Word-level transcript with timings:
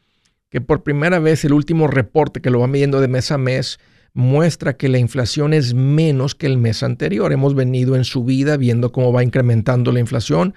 que 0.50 0.60
por 0.60 0.84
primera 0.84 1.20
vez 1.20 1.46
el 1.46 1.54
último 1.54 1.88
reporte 1.88 2.42
que 2.42 2.50
lo 2.50 2.60
va 2.60 2.68
midiendo 2.68 3.00
de 3.00 3.08
mes 3.08 3.32
a 3.32 3.38
mes 3.38 3.80
muestra 4.14 4.76
que 4.76 4.90
la 4.90 4.98
inflación 4.98 5.54
es 5.54 5.74
menos 5.74 6.36
que 6.36 6.48
el 6.48 6.58
mes 6.58 6.84
anterior. 6.84 7.32
Hemos 7.32 7.56
venido 7.56 7.96
en 7.96 8.04
su 8.04 8.26
vida 8.26 8.58
viendo 8.58 8.92
cómo 8.92 9.14
va 9.14 9.24
incrementando 9.24 9.94
la 9.94 10.02
inflación 10.02 10.54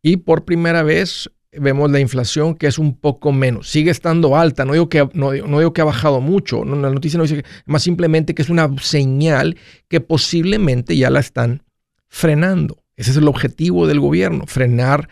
y 0.00 0.16
por 0.16 0.46
primera 0.46 0.82
vez 0.82 1.30
vemos 1.60 1.90
la 1.90 2.00
inflación 2.00 2.54
que 2.54 2.66
es 2.66 2.78
un 2.78 2.96
poco 2.96 3.32
menos. 3.32 3.68
Sigue 3.68 3.90
estando 3.90 4.36
alta, 4.36 4.64
no 4.64 4.72
digo 4.72 4.88
que, 4.88 5.08
no, 5.14 5.30
digo 5.32 5.72
que 5.72 5.80
ha 5.80 5.84
bajado 5.84 6.20
mucho, 6.20 6.64
no, 6.64 6.76
la 6.76 6.90
noticia 6.90 7.18
no 7.18 7.24
dice 7.24 7.42
que, 7.42 7.48
más 7.66 7.82
simplemente 7.82 8.34
que 8.34 8.42
es 8.42 8.48
una 8.48 8.70
señal 8.80 9.56
que 9.88 10.00
posiblemente 10.00 10.96
ya 10.96 11.10
la 11.10 11.20
están 11.20 11.62
frenando. 12.08 12.82
Ese 12.96 13.10
es 13.10 13.16
el 13.18 13.28
objetivo 13.28 13.86
del 13.86 14.00
gobierno, 14.00 14.44
frenar, 14.46 15.08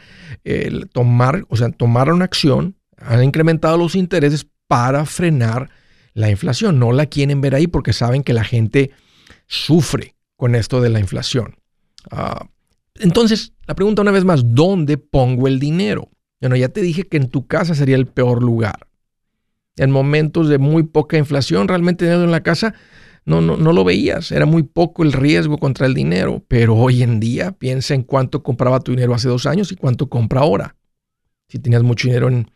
tomar, 0.92 1.44
o 1.48 1.56
sea, 1.56 1.70
tomar 1.70 2.10
una 2.10 2.24
acción, 2.24 2.76
han 2.96 3.22
incrementado 3.22 3.76
los 3.76 3.94
intereses 3.94 4.46
para 4.66 5.04
frenar 5.04 5.68
la 6.14 6.30
inflación. 6.30 6.78
No 6.78 6.92
la 6.92 7.06
quieren 7.06 7.40
ver 7.42 7.54
ahí 7.54 7.66
porque 7.66 7.92
saben 7.92 8.22
que 8.22 8.32
la 8.32 8.44
gente 8.44 8.90
sufre 9.46 10.14
con 10.36 10.54
esto 10.54 10.80
de 10.80 10.88
la 10.88 11.00
inflación. 11.00 11.56
Ah, 12.10 12.46
entonces, 12.96 13.52
la 13.66 13.74
pregunta 13.74 14.02
una 14.02 14.12
vez 14.12 14.24
más, 14.24 14.54
¿dónde 14.54 14.98
pongo 14.98 15.48
el 15.48 15.58
dinero? 15.58 16.08
Bueno, 16.40 16.56
ya 16.56 16.68
te 16.68 16.82
dije 16.82 17.04
que 17.04 17.16
en 17.16 17.28
tu 17.28 17.46
casa 17.46 17.74
sería 17.74 17.96
el 17.96 18.06
peor 18.06 18.42
lugar. 18.42 18.88
En 19.76 19.90
momentos 19.90 20.48
de 20.48 20.58
muy 20.58 20.84
poca 20.84 21.16
inflación, 21.16 21.68
realmente 21.68 22.04
dinero 22.04 22.24
en 22.24 22.30
la 22.30 22.42
casa 22.42 22.74
no, 23.24 23.40
no, 23.40 23.56
no 23.56 23.72
lo 23.72 23.84
veías. 23.84 24.30
Era 24.30 24.46
muy 24.46 24.62
poco 24.62 25.02
el 25.02 25.12
riesgo 25.12 25.58
contra 25.58 25.86
el 25.86 25.94
dinero. 25.94 26.44
Pero 26.48 26.76
hoy 26.76 27.02
en 27.02 27.18
día 27.18 27.52
piensa 27.52 27.94
en 27.94 28.02
cuánto 28.02 28.42
compraba 28.42 28.80
tu 28.80 28.92
dinero 28.92 29.14
hace 29.14 29.28
dos 29.28 29.46
años 29.46 29.72
y 29.72 29.76
cuánto 29.76 30.08
compra 30.08 30.40
ahora. 30.40 30.76
Si 31.48 31.58
tenías 31.58 31.82
mucho 31.82 32.08
dinero 32.08 32.28
en, 32.28 32.50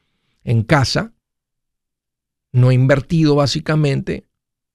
en 0.45 0.62
casa, 0.62 1.12
no 2.53 2.72
invertido 2.72 3.34
básicamente, 3.34 4.27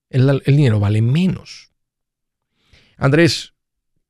el, 0.09 0.41
dinero 0.46 0.80
vale 0.80 1.02
menos. 1.02 1.72
Andrés, 2.97 3.53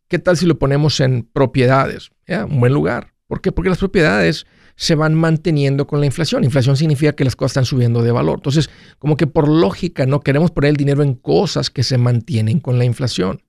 ¿qué 0.07 0.19
tal 0.19 0.37
si 0.37 0.45
lo 0.45 0.59
ponemos 0.59 0.99
en 0.99 1.23
propiedades? 1.23 2.11
un 2.27 2.59
buen 2.59 2.73
lugar. 2.73 3.13
¿Por 3.27 3.41
qué? 3.41 3.51
Porque 3.51 3.69
las 3.69 3.79
propiedades 3.79 4.45
se 4.75 4.95
van 4.95 5.13
manteniendo 5.13 5.87
con 5.87 5.99
la 5.99 6.05
inflación. 6.05 6.43
Inflación 6.43 6.77
significa 6.77 7.13
que 7.13 7.23
las 7.23 7.35
cosas 7.35 7.51
están 7.51 7.65
subiendo 7.65 8.01
de 8.01 8.11
valor. 8.11 8.39
Entonces, 8.39 8.69
como 8.99 9.17
que 9.17 9.27
por 9.27 9.47
lógica 9.47 10.05
no 10.05 10.21
queremos 10.21 10.51
poner 10.51 10.69
el 10.69 10.77
dinero 10.77 11.03
en 11.03 11.13
cosas 11.15 11.69
que 11.69 11.83
se 11.83 11.97
mantienen 11.97 12.59
con 12.59 12.77
la 12.77 12.85
inflación. 12.85 13.43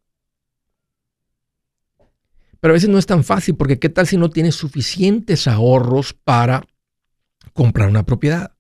Pero 2.61 2.73
a 2.73 2.77
veces 2.77 2.89
no 2.89 2.99
es 2.99 3.07
tan 3.07 3.25
fácil 3.25 3.57
porque 3.57 3.79
¿qué 3.79 3.89
tal 3.89 4.07
si 4.07 4.17
no 4.17 4.31
tienes 4.31 4.55
suficientes 4.55 5.47
ahorros 5.47 6.15
para 6.15 6.65
comprar 7.53 7.89
una 7.89 8.05
propiedad? 8.05 8.53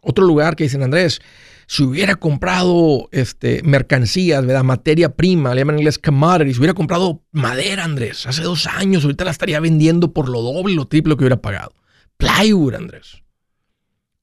Otro 0.00 0.24
lugar 0.24 0.56
que 0.56 0.64
dicen, 0.64 0.82
Andrés, 0.82 1.20
si 1.66 1.82
hubiera 1.82 2.16
comprado 2.16 3.08
este, 3.12 3.62
mercancías, 3.62 4.44
¿verdad? 4.44 4.64
materia 4.64 5.14
prima, 5.14 5.54
le 5.54 5.60
llaman 5.60 5.76
en 5.76 5.80
inglés 5.80 5.98
commodities, 5.98 6.56
si 6.56 6.60
hubiera 6.60 6.74
comprado 6.74 7.22
madera, 7.30 7.84
Andrés, 7.84 8.26
hace 8.26 8.42
dos 8.42 8.66
años, 8.66 9.04
ahorita 9.04 9.24
la 9.24 9.30
estaría 9.30 9.60
vendiendo 9.60 10.12
por 10.12 10.28
lo 10.28 10.42
doble, 10.42 10.74
lo 10.74 10.86
triple 10.86 11.16
que 11.16 11.24
hubiera 11.24 11.40
pagado. 11.40 11.72
Plywood, 12.16 12.74
Andrés. 12.74 13.22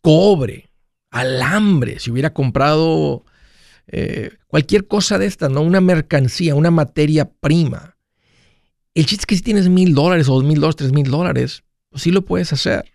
Cobre, 0.01 0.69
alambre, 1.11 1.99
si 1.99 2.11
hubiera 2.11 2.33
comprado 2.33 3.25
eh, 3.87 4.31
cualquier 4.47 4.87
cosa 4.87 5.17
de 5.17 5.25
estas, 5.25 5.49
¿no? 5.51 5.61
Una 5.61 5.81
mercancía, 5.81 6.55
una 6.55 6.71
materia 6.71 7.29
prima. 7.29 7.97
El 8.93 9.05
chiste 9.05 9.23
es 9.23 9.25
que 9.25 9.35
si 9.35 9.41
tienes 9.41 9.69
mil 9.69 9.93
dólares 9.93 10.29
o 10.29 10.35
dos 10.35 10.43
mil 10.43 10.59
dólares, 10.59 10.75
tres 10.75 10.91
mil 10.91 11.09
dólares, 11.09 11.63
pues 11.89 12.03
sí 12.03 12.11
lo 12.11 12.23
puedes 12.23 12.53
hacer. 12.53 12.85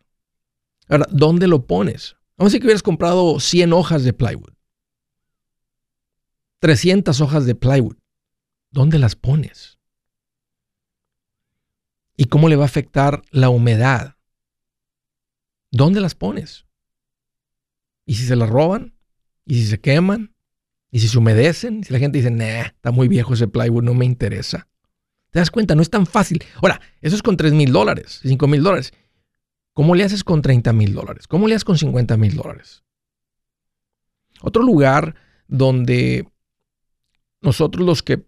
Ahora, 0.88 1.06
¿dónde 1.10 1.48
lo 1.48 1.66
pones? 1.66 2.16
Vamos 2.36 2.50
a 2.50 2.52
decir 2.52 2.60
que 2.60 2.66
hubieras 2.66 2.82
comprado 2.82 3.38
100 3.38 3.72
hojas 3.72 4.04
de 4.04 4.12
plywood. 4.12 4.54
300 6.58 7.20
hojas 7.20 7.46
de 7.46 7.54
plywood. 7.54 7.96
¿Dónde 8.70 8.98
las 8.98 9.14
pones? 9.14 9.78
¿Y 12.16 12.26
cómo 12.26 12.48
le 12.48 12.56
va 12.56 12.64
a 12.64 12.66
afectar 12.66 13.22
la 13.30 13.50
humedad? 13.50 14.16
¿Dónde 15.70 16.00
las 16.00 16.14
pones? 16.14 16.66
¿Y 18.06 18.14
si 18.14 18.26
se 18.26 18.36
las 18.36 18.48
roban? 18.48 18.94
¿Y 19.44 19.56
si 19.56 19.66
se 19.66 19.80
queman? 19.80 20.34
¿Y 20.90 21.00
si 21.00 21.08
se 21.08 21.18
humedecen? 21.18 21.80
¿Y 21.80 21.84
si 21.84 21.92
la 21.92 21.98
gente 21.98 22.18
dice, 22.18 22.30
nah, 22.30 22.66
está 22.66 22.90
muy 22.92 23.08
viejo 23.08 23.34
ese 23.34 23.48
plywood, 23.48 23.82
no 23.82 23.94
me 23.94 24.04
interesa? 24.04 24.68
¿Te 25.30 25.40
das 25.40 25.50
cuenta? 25.50 25.74
No 25.74 25.82
es 25.82 25.90
tan 25.90 26.06
fácil. 26.06 26.42
Ahora, 26.56 26.80
eso 27.00 27.16
es 27.16 27.22
con 27.22 27.36
3 27.36 27.52
mil 27.52 27.72
dólares, 27.72 28.20
5 28.22 28.46
mil 28.46 28.62
dólares. 28.62 28.92
¿Cómo 29.74 29.96
le 29.96 30.04
haces 30.04 30.22
con 30.22 30.40
30 30.40 30.72
mil 30.72 30.94
dólares? 30.94 31.26
¿Cómo 31.26 31.48
le 31.48 31.54
haces 31.54 31.64
con 31.64 31.76
50 31.76 32.16
mil 32.16 32.36
dólares? 32.36 32.84
Otro 34.40 34.62
lugar 34.62 35.16
donde 35.48 36.28
nosotros 37.40 37.84
los 37.84 38.02
que 38.02 38.24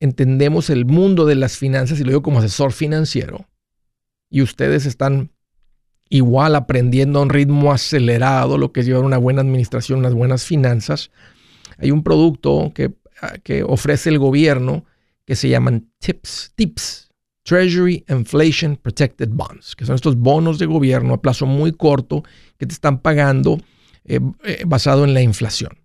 entendemos 0.00 0.70
el 0.70 0.84
mundo 0.84 1.24
de 1.24 1.36
las 1.36 1.56
finanzas, 1.56 2.00
y 2.00 2.04
lo 2.04 2.10
digo 2.10 2.22
como 2.22 2.40
asesor 2.40 2.72
financiero, 2.72 3.48
y 4.28 4.42
ustedes 4.42 4.86
están 4.86 5.30
igual 6.08 6.56
aprendiendo 6.56 7.18
a 7.18 7.22
un 7.22 7.30
ritmo 7.30 7.72
acelerado 7.72 8.58
lo 8.58 8.72
que 8.72 8.80
es 8.80 8.86
llevar 8.86 9.04
una 9.04 9.18
buena 9.18 9.40
administración, 9.40 10.00
unas 10.00 10.14
buenas 10.14 10.44
finanzas, 10.44 11.10
hay 11.78 11.92
un 11.92 12.02
producto 12.02 12.72
que, 12.74 12.92
que 13.44 13.62
ofrece 13.62 14.10
el 14.10 14.18
gobierno 14.18 14.84
que 15.24 15.36
se 15.36 15.48
llaman 15.48 15.92
tips, 15.98 16.52
tips, 16.56 17.07
Treasury 17.48 18.04
Inflation 18.10 18.76
Protected 18.76 19.30
Bonds, 19.30 19.74
que 19.74 19.86
son 19.86 19.94
estos 19.94 20.16
bonos 20.16 20.58
de 20.58 20.66
gobierno 20.66 21.14
a 21.14 21.22
plazo 21.22 21.46
muy 21.46 21.72
corto 21.72 22.22
que 22.58 22.66
te 22.66 22.74
están 22.74 22.98
pagando 23.00 23.58
eh, 24.04 24.20
eh, 24.44 24.64
basado 24.66 25.04
en 25.04 25.14
la 25.14 25.22
inflación. 25.22 25.78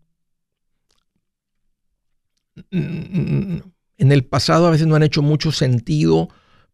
En 2.70 3.64
el 3.98 4.26
pasado 4.26 4.68
a 4.68 4.72
veces 4.72 4.88
no 4.88 4.96
han 4.96 5.04
hecho 5.04 5.22
mucho 5.22 5.54
sentido 5.54 6.28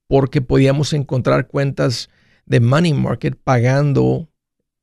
porque 0.07 0.41
podíamos 0.41 0.91
encontrar 0.94 1.47
cuentas 1.47 2.09
de 2.47 2.59
money 2.59 2.94
market 2.95 3.39
pagando 3.44 4.27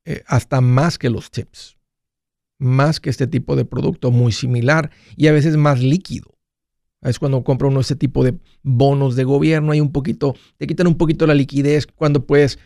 eh, 0.05 0.23
hasta 0.29 0.61
más 0.61 0.99
que 0.99 1.11
los 1.11 1.33
tips, 1.33 1.79
más 2.61 3.01
que 3.01 3.11
este 3.11 3.27
tipo 3.27 3.57
de 3.57 3.65
producto 3.65 4.13
muy 4.13 4.31
similar 4.31 4.93
y 5.17 5.27
a 5.27 5.33
veces 5.33 5.57
más 5.57 5.81
líquido. 5.81 6.36
Es 7.03 7.19
cuando 7.19 7.45
compra 7.45 7.69
uno 7.69 7.81
ese 7.81 7.97
tipo 7.97 8.25
de 8.25 8.35
bonos 8.63 9.17
de 9.17 9.25
gobierno, 9.25 9.73
hay 9.73 9.81
un 9.81 9.93
poquito, 9.93 10.35
te 10.57 10.67
quitan 10.67 10.87
un 10.87 10.97
poquito 10.97 11.27
la 11.27 11.35
liquidez 11.35 11.87
cuando 11.87 12.27
puedes 12.27 12.59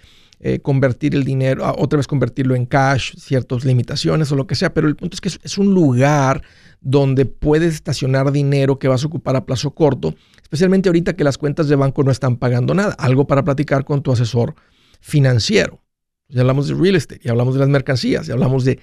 eh, 0.43 0.61
convertir 0.61 1.15
el 1.15 1.25
dinero, 1.25 1.71
otra 1.77 1.99
vez 1.99 2.07
convertirlo 2.07 2.55
en 2.55 2.65
cash, 2.65 3.13
ciertas 3.19 3.67
limitaciones 3.67 4.33
o 4.33 4.37
lo 4.37 4.47
que 4.47 4.55
sea, 4.55 4.73
pero 4.73 4.89
el 4.89 4.97
punto 4.97 5.15
es 5.15 5.21
que 5.21 5.29
es, 5.29 5.59
un 5.59 5.75
lugar 5.75 6.43
donde 6.81 7.27
puedes 7.27 7.75
estacionar 7.75 8.33
dinero 8.33 8.79
que 8.79 8.89
vas 8.89 9.05
a 9.05 9.09
ocupar 9.09 9.37
a 9.37 9.45
plazo 9.45 9.73
corto, 9.73 10.15
especialmente 10.43 10.89
ahorita 10.89 11.15
que 11.15 11.25
las 11.25 11.37
cuentas 11.37 11.69
de 11.69 11.77
banco 11.77 12.03
no 12.05 12.11
están 12.11 12.39
pagando 12.39 12.73
nada, 12.73 12.95
algo 12.99 13.27
para 13.27 13.45
platicar 13.45 13.85
con 13.85 14.03
tu 14.03 14.13
asesor 14.13 14.55
financiero. 15.03 15.83
Ya 16.31 16.41
hablamos 16.41 16.69
de 16.69 16.75
real 16.75 16.97
estate, 16.97 17.21
ya 17.23 17.33
hablamos 17.33 17.53
de 17.53 17.61
las 17.61 17.69
mercancías, 17.69 18.27
ya 18.27 18.33
hablamos 18.33 18.65
de, 18.65 18.79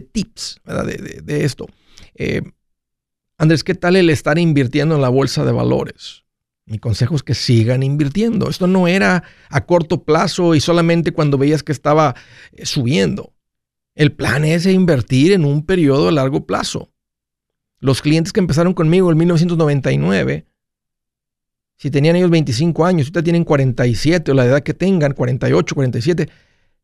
tips 0.00 0.60
De, 1.24 1.44
esto. 1.44 1.66
Eh, 2.14 2.42
Andrés, 3.40 3.64
¿qué 3.64 3.74
tal 3.74 3.96
el 3.96 4.10
estar 4.10 4.38
invirtiendo 4.38 4.96
en 4.96 5.00
la 5.00 5.08
bolsa 5.08 5.46
de 5.46 5.52
valores? 5.52 6.24
Mi 6.66 6.78
consejo 6.78 7.16
es 7.16 7.22
que 7.22 7.34
sigan 7.34 7.82
invirtiendo. 7.82 8.50
Esto 8.50 8.66
no 8.66 8.86
era 8.86 9.24
a 9.48 9.64
corto 9.64 10.04
plazo 10.04 10.54
y 10.54 10.60
solamente 10.60 11.12
cuando 11.12 11.38
veías 11.38 11.62
que 11.62 11.72
estaba 11.72 12.14
eh, 12.52 12.66
subiendo. 12.66 13.32
El 13.94 14.12
plan 14.12 14.44
es 14.44 14.66
invertir 14.66 15.32
en 15.32 15.46
un 15.46 15.64
periodo 15.64 16.08
a 16.08 16.12
largo 16.12 16.44
plazo. 16.44 16.90
Los 17.78 18.02
clientes 18.02 18.34
que 18.34 18.40
empezaron 18.40 18.74
conmigo 18.74 19.10
en 19.10 19.16
1999, 19.16 20.44
si 21.78 21.90
tenían 21.90 22.16
ellos 22.16 22.28
25 22.28 22.84
años, 22.84 23.06
ahorita 23.06 23.22
tienen 23.22 23.44
47 23.44 24.32
o 24.32 24.34
la 24.34 24.44
edad 24.44 24.62
que 24.62 24.74
tengan, 24.74 25.14
48, 25.14 25.74
47, 25.74 26.28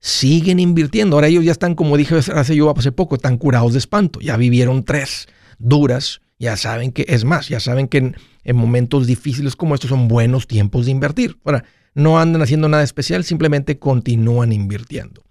siguen 0.01 0.59
invirtiendo. 0.59 1.17
Ahora 1.17 1.29
ellos 1.29 1.45
ya 1.45 1.53
están, 1.53 1.75
como 1.75 1.99
dije 1.99 2.15
hace 2.15 2.57
yo 2.57 2.75
hace 2.75 2.93
poco, 2.93 3.17
están 3.17 3.37
curados 3.37 3.75
de 3.75 3.79
espanto. 3.79 4.21
Ya 4.21 4.39
vivieron 4.39 4.87
tres 4.87 5.29
duras 5.59 6.23
ya 6.39 6.57
saben 6.57 6.93
que 6.93 7.07
es 7.09 7.25
más, 7.25 7.49
ya 7.49 7.61
saben 7.61 7.89
que 7.89 7.99
en, 7.99 8.57
momentos 8.57 9.07
difíciles 9.07 9.57
como 9.57 9.75
estos 9.75 9.91
son 9.91 10.09
buenos 10.09 10.47
tiempos 10.47 10.87
de 10.87 10.93
invertir. 10.93 11.39
Ahora, 11.45 11.65
no 11.95 12.19
andan 12.19 12.43
haciendo 12.43 12.69
nada 12.69 12.83
especial, 12.83 13.25
simplemente 13.25 13.79
continúan 13.79 14.53
invirtiendo. 14.53 15.23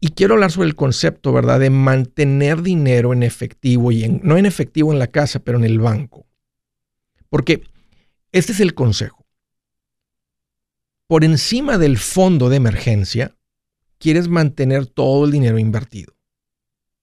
Y 0.00 0.08
quiero 0.08 0.34
hablar 0.34 0.50
sobre 0.50 0.68
el 0.68 0.74
concepto, 0.74 1.32
¿verdad?, 1.32 1.60
de 1.60 1.70
mantener 1.70 2.62
dinero 2.62 3.12
en 3.12 3.22
efectivo 3.22 3.92
y 3.92 4.08
no 4.08 4.36
en 4.36 4.46
efectivo 4.46 4.92
en 4.92 4.98
la 4.98 5.06
casa, 5.06 5.38
pero 5.38 5.58
en 5.58 5.64
el 5.64 5.78
banco. 5.78 6.26
Porque 7.28 7.62
este 8.32 8.50
es 8.50 8.58
el 8.58 8.74
consejo. 8.74 9.24
Por 11.06 11.24
encima 11.24 11.78
del 11.78 11.98
fondo 11.98 12.48
de 12.48 12.56
emergencia, 12.56 13.36
quieres 13.98 14.26
mantener 14.26 14.86
todo 14.86 15.24
el 15.24 15.30
dinero 15.30 15.58
invertido, 15.58 16.14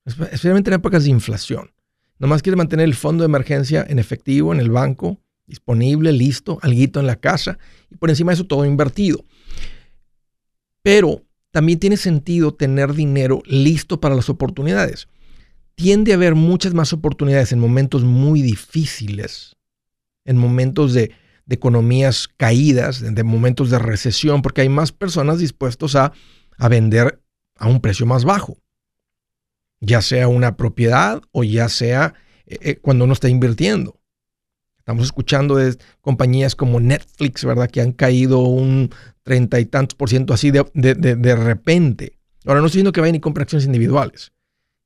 especialmente 0.03 0.69
en 0.69 0.75
épocas 0.75 1.05
de 1.05 1.11
inflación. 1.11 1.71
Nomás 2.19 2.41
quieres 2.41 2.57
mantener 2.57 2.83
el 2.83 2.95
fondo 2.95 3.23
de 3.23 3.27
emergencia 3.27 3.85
en 3.87 3.97
efectivo 3.97 4.53
en 4.53 4.59
el 4.59 4.69
banco, 4.69 5.21
disponible, 5.47 6.11
listo, 6.11 6.59
alguito 6.61 6.99
en 6.99 7.07
la 7.07 7.15
casa 7.15 7.57
y 7.89 7.95
por 7.95 8.09
encima 8.09 8.31
de 8.31 8.35
eso 8.35 8.45
todo 8.45 8.65
invertido. 8.65 9.23
Pero 10.83 11.23
también 11.51 11.79
tiene 11.79 11.95
sentido 11.95 12.53
tener 12.53 12.93
dinero 12.93 13.41
listo 13.45 14.01
para 14.01 14.15
las 14.15 14.29
oportunidades. 14.29 15.07
Tiende 15.75 16.11
a 16.11 16.15
haber 16.15 16.35
muchas 16.35 16.73
más 16.73 16.91
oportunidades 16.91 17.53
en 17.53 17.59
momentos 17.59 18.03
muy 18.03 18.41
difíciles, 18.41 19.55
en 20.25 20.37
momentos 20.37 20.93
de, 20.93 21.11
economías 21.51 22.27
caídas, 22.27 23.01
de 23.01 23.23
momentos 23.23 23.71
de 23.71 23.79
recesión, 23.79 24.43
porque 24.43 24.61
hay 24.61 24.69
más 24.69 24.91
personas 24.91 25.39
dispuestos 25.39 25.95
a, 25.95 26.13
a 26.59 26.67
vender 26.67 27.23
a 27.55 27.67
un 27.67 27.81
precio 27.81 28.05
más 28.05 28.23
bajo 28.23 28.59
ya 29.79 30.01
sea 30.01 30.27
una 30.27 30.55
propiedad 30.57 31.21
o 31.31 31.43
ya 31.43 31.69
sea 31.69 32.13
eh, 32.45 32.57
eh, 32.61 32.75
cuando 32.77 33.05
uno 33.05 33.13
está 33.13 33.29
invirtiendo. 33.29 33.99
Estamos 34.77 35.05
escuchando 35.05 35.55
de 35.55 35.77
compañías 36.01 36.55
como 36.55 36.79
Netflix, 36.79 37.45
¿verdad? 37.45 37.69
Que 37.69 37.81
han 37.81 37.91
caído 37.91 38.39
un 38.39 38.89
treinta 39.21 39.59
y 39.59 39.65
tantos 39.65 39.95
por 39.95 40.09
ciento 40.09 40.33
así 40.33 40.49
de, 40.49 40.63
de, 40.73 41.35
repente. 41.35 42.17
Ahora 42.45 42.61
no 42.61 42.65
estoy 42.65 42.79
diciendo 42.79 42.91
que 42.91 43.01
vayan 43.01 43.15
y 43.15 43.19
compren 43.19 43.43
acciones 43.43 43.67
individuales. 43.67 44.31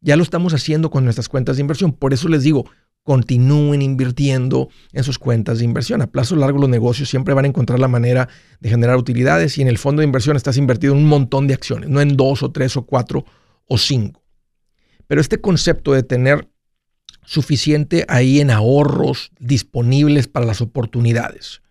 Ya 0.01 0.18
lo 0.18 0.24
estamos 0.24 0.54
haciendo 0.54 0.90
con 0.90 1.06
nuestras 1.06 1.30
cuentas 1.30 1.56
de 1.56 1.62
inversión. 1.62 1.94
Por 1.94 2.12
eso 2.12 2.28
les 2.28 2.44
digo, 2.44 2.66
continúen 3.04 3.81
invirtiendo 3.81 4.68
en 4.92 5.06
sus 5.06 5.19
cuentas 5.19 5.60
de 5.60 5.66
inversión. 5.66 6.01
A 6.01 6.07
plazo 6.07 6.36
largo 6.36 6.60
los 6.60 6.69
negocios 6.69 7.10
siempre 7.10 7.34
van 7.34 7.46
a 7.46 7.48
encontrar 7.48 7.80
la 7.80 7.88
manera 7.88 8.28
de 8.60 8.69
generar 8.69 8.98
utilidades 8.98 9.57
y 9.57 9.62
en 9.62 9.69
el 9.69 9.78
fondo 9.78 10.01
de 10.01 10.06
inversión 10.06 10.36
estás 10.36 10.57
invertido 10.57 10.94
en 10.94 11.00
un 11.00 11.07
montón 11.07 11.48
de 11.48 11.54
acciones, 11.54 11.89
no 11.89 12.01
en 12.01 12.18
dos 12.18 12.44
o 12.44 12.51
tres 12.51 12.75
o 12.75 12.86
cuatro 12.86 13.24
o 13.68 13.78
cinco. 13.78 14.23
Pero 15.13 15.21
este 15.21 15.39
concepto 15.39 15.94
de 15.94 16.01
tener 16.01 16.48
suficiente 17.24 18.04
ahí 18.07 18.39
en 18.39 18.50
ahorros 18.50 19.30
disponibles 19.39 20.27
para 20.27 20.48
las 20.48 20.60
oportunidades. 20.60 21.62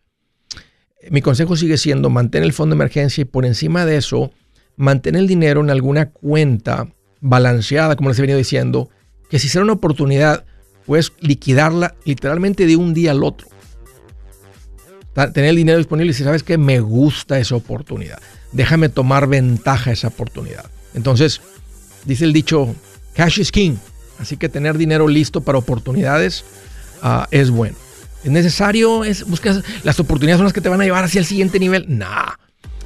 Mi 1.10 1.22
consejo 1.22 1.56
sigue 1.56 1.76
siendo 1.76 2.08
mantener 2.08 2.46
el 2.46 2.52
fondo 2.52 2.76
de 2.76 2.76
emergencia 2.76 3.22
y 3.22 3.24
por 3.24 3.44
encima 3.44 3.84
de 3.84 3.96
eso, 3.96 4.30
mantener 4.76 5.22
el 5.22 5.26
dinero 5.26 5.60
en 5.60 5.70
alguna 5.70 6.10
cuenta 6.10 6.94
balanceada, 7.20 7.96
como 7.96 8.10
les 8.10 8.18
he 8.20 8.22
venido 8.22 8.38
diciendo, 8.38 8.90
que 9.28 9.40
si 9.40 9.48
será 9.48 9.64
una 9.64 9.72
oportunidad, 9.72 10.44
puedes 10.86 11.12
liquidarla 11.18 11.96
literalmente 12.04 12.64
de 12.64 12.76
un 12.76 12.94
día 12.94 13.10
al 13.10 13.24
otro. 13.24 13.48
Tener 15.14 15.50
el 15.50 15.56
dinero 15.56 15.78
disponible 15.78 16.12
y 16.12 16.14
si 16.14 16.22
sabes 16.22 16.44
que 16.44 16.58
me 16.58 16.78
gusta 16.78 17.40
esa 17.40 17.56
oportunidad, 17.56 18.22
déjame 18.52 18.88
tomar 18.88 19.26
ventaja 19.26 19.90
de 19.90 19.94
esa 19.94 20.06
oportunidad. 20.06 20.70
Entonces, 20.94 21.40
dice 22.04 22.24
el 22.24 22.32
dicho 22.32 22.76
Cash 23.14 23.38
is 23.38 23.50
king. 23.52 23.76
Así 24.18 24.36
que 24.36 24.48
tener 24.48 24.78
dinero 24.78 25.08
listo 25.08 25.40
para 25.40 25.58
oportunidades 25.58 26.44
ah, 27.02 27.26
es 27.30 27.50
bueno. 27.50 27.76
¿Es 28.24 28.30
necesario? 28.30 29.04
Es, 29.04 29.24
buscas, 29.24 29.62
¿Las 29.82 29.98
oportunidades 29.98 30.38
son 30.38 30.44
las 30.44 30.52
que 30.52 30.60
te 30.60 30.68
van 30.68 30.80
a 30.80 30.84
llevar 30.84 31.04
hacia 31.04 31.18
el 31.18 31.26
siguiente 31.26 31.58
nivel? 31.58 31.86
Nah. 31.88 32.34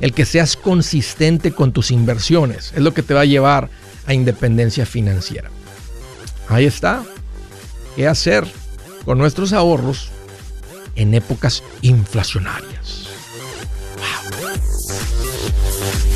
El 0.01 0.13
que 0.13 0.25
seas 0.25 0.57
consistente 0.57 1.53
con 1.53 1.73
tus 1.73 1.91
inversiones 1.91 2.73
es 2.75 2.83
lo 2.83 2.93
que 2.93 3.03
te 3.03 3.15
va 3.15 3.23
a 3.23 3.27
llevar 3.27 3.71
a 4.07 4.15
independencia 4.15 4.87
financiera. 4.87 5.51
Ahí 6.49 6.65
está. 6.65 7.03
¿Qué 7.97 8.07
hacer 8.07 8.47
con 9.05 9.19
nuestros 9.19 9.53
ahorros 9.53 10.11
en 10.97 11.15
épocas 11.15 11.63
inflacionarias? 11.83 13.06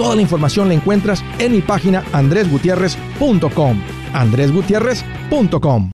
Toda 0.00 0.16
la 0.16 0.22
información 0.22 0.68
la 0.68 0.72
encuentras 0.72 1.22
en 1.38 1.52
mi 1.52 1.60
página 1.60 2.02
andresgutierrez.com. 2.14 3.82
andresgutierrez.com. 4.14 5.90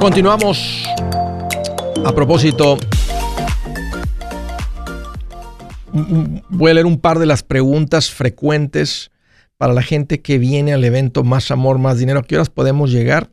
Continuamos. 0.00 0.82
A 2.04 2.10
propósito, 2.12 2.76
voy 6.50 6.70
a 6.70 6.74
leer 6.74 6.86
un 6.86 6.98
par 6.98 7.18
de 7.18 7.26
las 7.26 7.42
preguntas 7.42 8.10
frecuentes 8.10 9.10
para 9.56 9.72
la 9.72 9.82
gente 9.82 10.20
que 10.20 10.38
viene 10.38 10.72
al 10.72 10.84
evento 10.84 11.24
Más 11.24 11.50
Amor, 11.50 11.78
Más 11.78 11.98
Dinero. 11.98 12.20
¿A 12.20 12.22
qué 12.22 12.36
horas 12.36 12.50
podemos 12.50 12.90
llegar? 12.90 13.30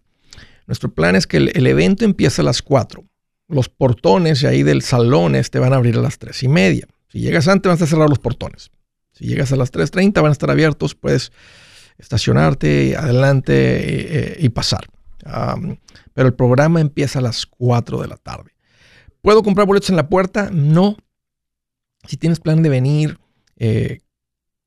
Nuestro 0.66 0.94
plan 0.94 1.16
es 1.16 1.26
que 1.26 1.38
el, 1.38 1.68
evento 1.68 2.04
empiece 2.04 2.42
a 2.42 2.44
las 2.44 2.62
4. 2.62 3.04
Los 3.48 3.70
portones 3.70 4.44
ahí 4.44 4.64
del 4.64 4.82
salón 4.82 5.34
te 5.50 5.60
van 5.60 5.72
a 5.72 5.78
abrir 5.78 5.98
a 5.98 6.02
las 6.02 6.18
3 6.20 6.44
y 6.44 6.48
media. 6.50 6.88
Si 7.08 7.20
llegas 7.20 7.48
antes 7.48 7.70
van 7.70 7.82
a 7.82 7.86
cerrados 7.86 8.10
los 8.10 8.20
portones. 8.20 8.72
Si 9.14 9.26
llegas 9.26 9.52
a 9.54 9.56
las 9.56 9.72
3.30 9.72 10.22
van 10.22 10.30
a 10.30 10.32
estar 10.34 10.52
abiertos, 10.52 10.94
puedes 10.94 11.32
estacionarte 11.98 12.98
adelante 12.98 13.54
eh, 13.54 14.08
eh, 14.10 14.38
y 14.40 14.50
pasar. 14.50 14.86
pero 16.14 16.28
el 16.28 16.34
programa 16.34 16.82
empieza 16.82 17.20
a 17.20 17.22
las 17.22 17.46
4 17.46 18.02
de 18.02 18.08
la 18.08 18.18
tarde. 18.18 18.52
¿Puedo 19.22 19.44
comprar 19.44 19.66
boletos 19.66 19.90
en 19.90 19.96
la 19.96 20.10
puerta? 20.10 20.50
No. 20.52 20.98
Si 22.06 22.18
tienes 22.18 22.40
plan 22.40 22.62
de 22.64 22.70
venir, 22.70 23.20
eh, 23.58 24.02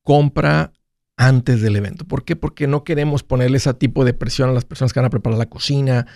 compra 0.03 0.73
antes 1.17 1.61
del 1.61 1.77
evento. 1.77 2.07
¿Por 2.07 2.25
qué? 2.25 2.35
Porque 2.35 2.67
no 2.67 2.83
queremos 2.83 3.23
ponerle 3.23 3.59
ese 3.59 3.73
tipo 3.75 4.05
de 4.05 4.15
presión 4.15 4.49
a 4.49 4.53
las 4.53 4.65
personas 4.65 4.93
que 4.93 5.01
van 5.01 5.07
a 5.07 5.11
preparar 5.11 5.39
la 5.39 5.51
cocina 5.51 6.07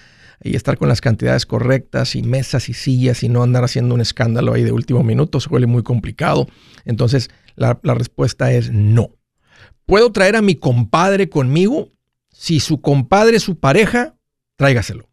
y 0.43 0.57
estar 0.57 0.79
con 0.79 0.89
las 0.89 1.01
cantidades 1.01 1.47
correctas 1.47 2.17
y 2.17 2.23
mesas 2.23 2.69
y 2.69 2.75
sillas 2.75 3.23
y 3.23 3.29
no 3.29 3.43
andar 3.43 3.65
haciendo 3.65 3.95
un 3.95 4.01
escándalo 4.01 4.55
ahí 4.55 4.63
de 4.63 4.73
último 4.73 5.03
minuto. 5.03 5.41
Se 5.41 5.49
vuelve 5.49 5.67
muy 5.67 5.83
complicado. 5.83 6.47
Entonces, 6.85 7.31
la, 7.55 7.79
la 7.83 7.95
respuesta 7.95 8.51
es 8.53 8.73
no. 8.73 9.11
¿Puedo 9.87 10.11
traer 10.11 10.37
a 10.37 10.43
mi 10.43 10.55
compadre 10.55 11.29
conmigo? 11.29 11.93
Si 12.31 12.59
su 12.59 12.81
compadre 12.81 13.37
es 13.37 13.43
su 13.43 13.59
pareja, 13.59 14.17
tráigaselo. 14.57 15.09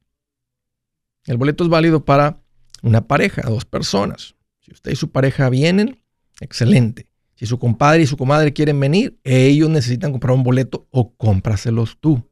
El 1.26 1.38
boleto 1.38 1.64
es 1.64 1.70
válido 1.70 2.06
para 2.06 2.42
una 2.82 3.08
pareja, 3.08 3.44
dos 3.44 3.66
personas. 3.66 4.36
Si 4.72 4.76
usted 4.76 4.92
y 4.92 4.96
su 4.96 5.12
pareja 5.12 5.50
vienen, 5.50 6.02
excelente. 6.40 7.10
Si 7.36 7.46
su 7.46 7.60
compadre 7.60 8.04
y 8.04 8.08
su 8.08 8.16
comadre 8.16 8.54
quieren 8.54 8.80
venir, 8.80 9.20
ellos 9.26 9.70
necesitan 9.70 10.12
comprar 10.12 10.34
un 10.34 10.44
boleto 10.44 10.88
o 10.92 11.14
cómpraselos 11.14 11.98
tú. 12.00 12.26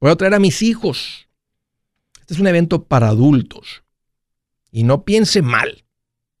Voy 0.00 0.10
a 0.10 0.16
traer 0.16 0.32
a 0.32 0.38
mis 0.38 0.62
hijos. 0.62 1.28
Este 2.20 2.32
es 2.32 2.40
un 2.40 2.46
evento 2.46 2.84
para 2.84 3.08
adultos. 3.08 3.84
Y 4.70 4.84
no 4.84 5.04
piense 5.04 5.42
mal. 5.42 5.84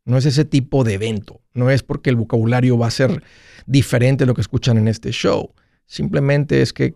No 0.06 0.16
es 0.16 0.24
ese 0.24 0.46
tipo 0.46 0.82
de 0.82 0.94
evento. 0.94 1.42
No 1.52 1.68
es 1.68 1.82
porque 1.82 2.08
el 2.08 2.16
vocabulario 2.16 2.78
va 2.78 2.86
a 2.86 2.90
ser 2.90 3.22
diferente 3.66 4.24
de 4.24 4.28
lo 4.28 4.34
que 4.34 4.40
escuchan 4.40 4.78
en 4.78 4.88
este 4.88 5.10
show. 5.10 5.52
Simplemente 5.84 6.62
es 6.62 6.72
que 6.72 6.94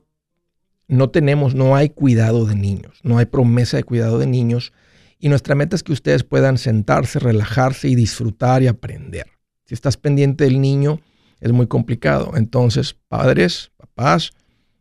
no 0.87 1.11
tenemos, 1.11 1.55
no 1.55 1.77
hay 1.77 1.91
cuidado 1.91 2.47
de 2.47 2.55
niños. 2.55 2.99
No 3.03 3.19
hay 3.19 3.27
promesa 3.27 3.77
de 3.77 3.85
cuidado 3.85 4.19
de 4.19 4.27
niños. 4.27 4.73
Y 5.19 5.29
nuestra 5.29 5.55
meta 5.55 5.77
es 5.77 5.83
que 5.83 5.93
ustedes 5.93 6.23
puedan 6.23 6.59
sentarse, 6.59 7.19
relajarse 7.19 7.89
y 7.89 7.95
disfrutar 7.95 8.63
y 8.63 8.69
aprender. 8.69 9.27
Si 9.65 9.75
estás 9.75 9.97
pendiente 9.97 10.45
del 10.45 10.61
niño, 10.61 11.01
es 11.41 11.53
muy 11.53 11.67
complicado. 11.67 12.33
Entonces, 12.37 12.97
padres, 13.09 13.73
papás, 13.77 14.31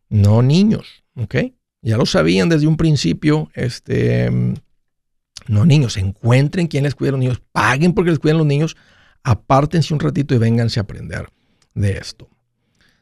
no 0.10 0.42
niños, 0.42 1.04
¿ok? 1.16 1.36
Ya 1.82 1.98
lo 1.98 2.06
sabían 2.06 2.50
desde 2.50 2.68
un 2.68 2.78
principio, 2.78 3.50
este, 3.54 4.30
no 5.48 5.66
niños, 5.66 5.98
encuentren 5.98 6.68
quién 6.68 6.84
les 6.84 6.96
cuida 6.96 7.10
a 7.10 7.12
los 7.14 7.20
niños, 7.20 7.42
paguen 7.52 7.94
porque 7.94 8.12
les 8.12 8.20
cuidan 8.20 8.38
los 8.38 8.48
niños, 8.48 8.76
apártense 9.24 9.94
un 9.94 10.00
ratito 10.00 10.36
y 10.36 10.38
vénganse 10.38 10.80
a 10.80 10.84
aprender 10.84 11.30
de 11.74 11.98
esto. 11.98 12.30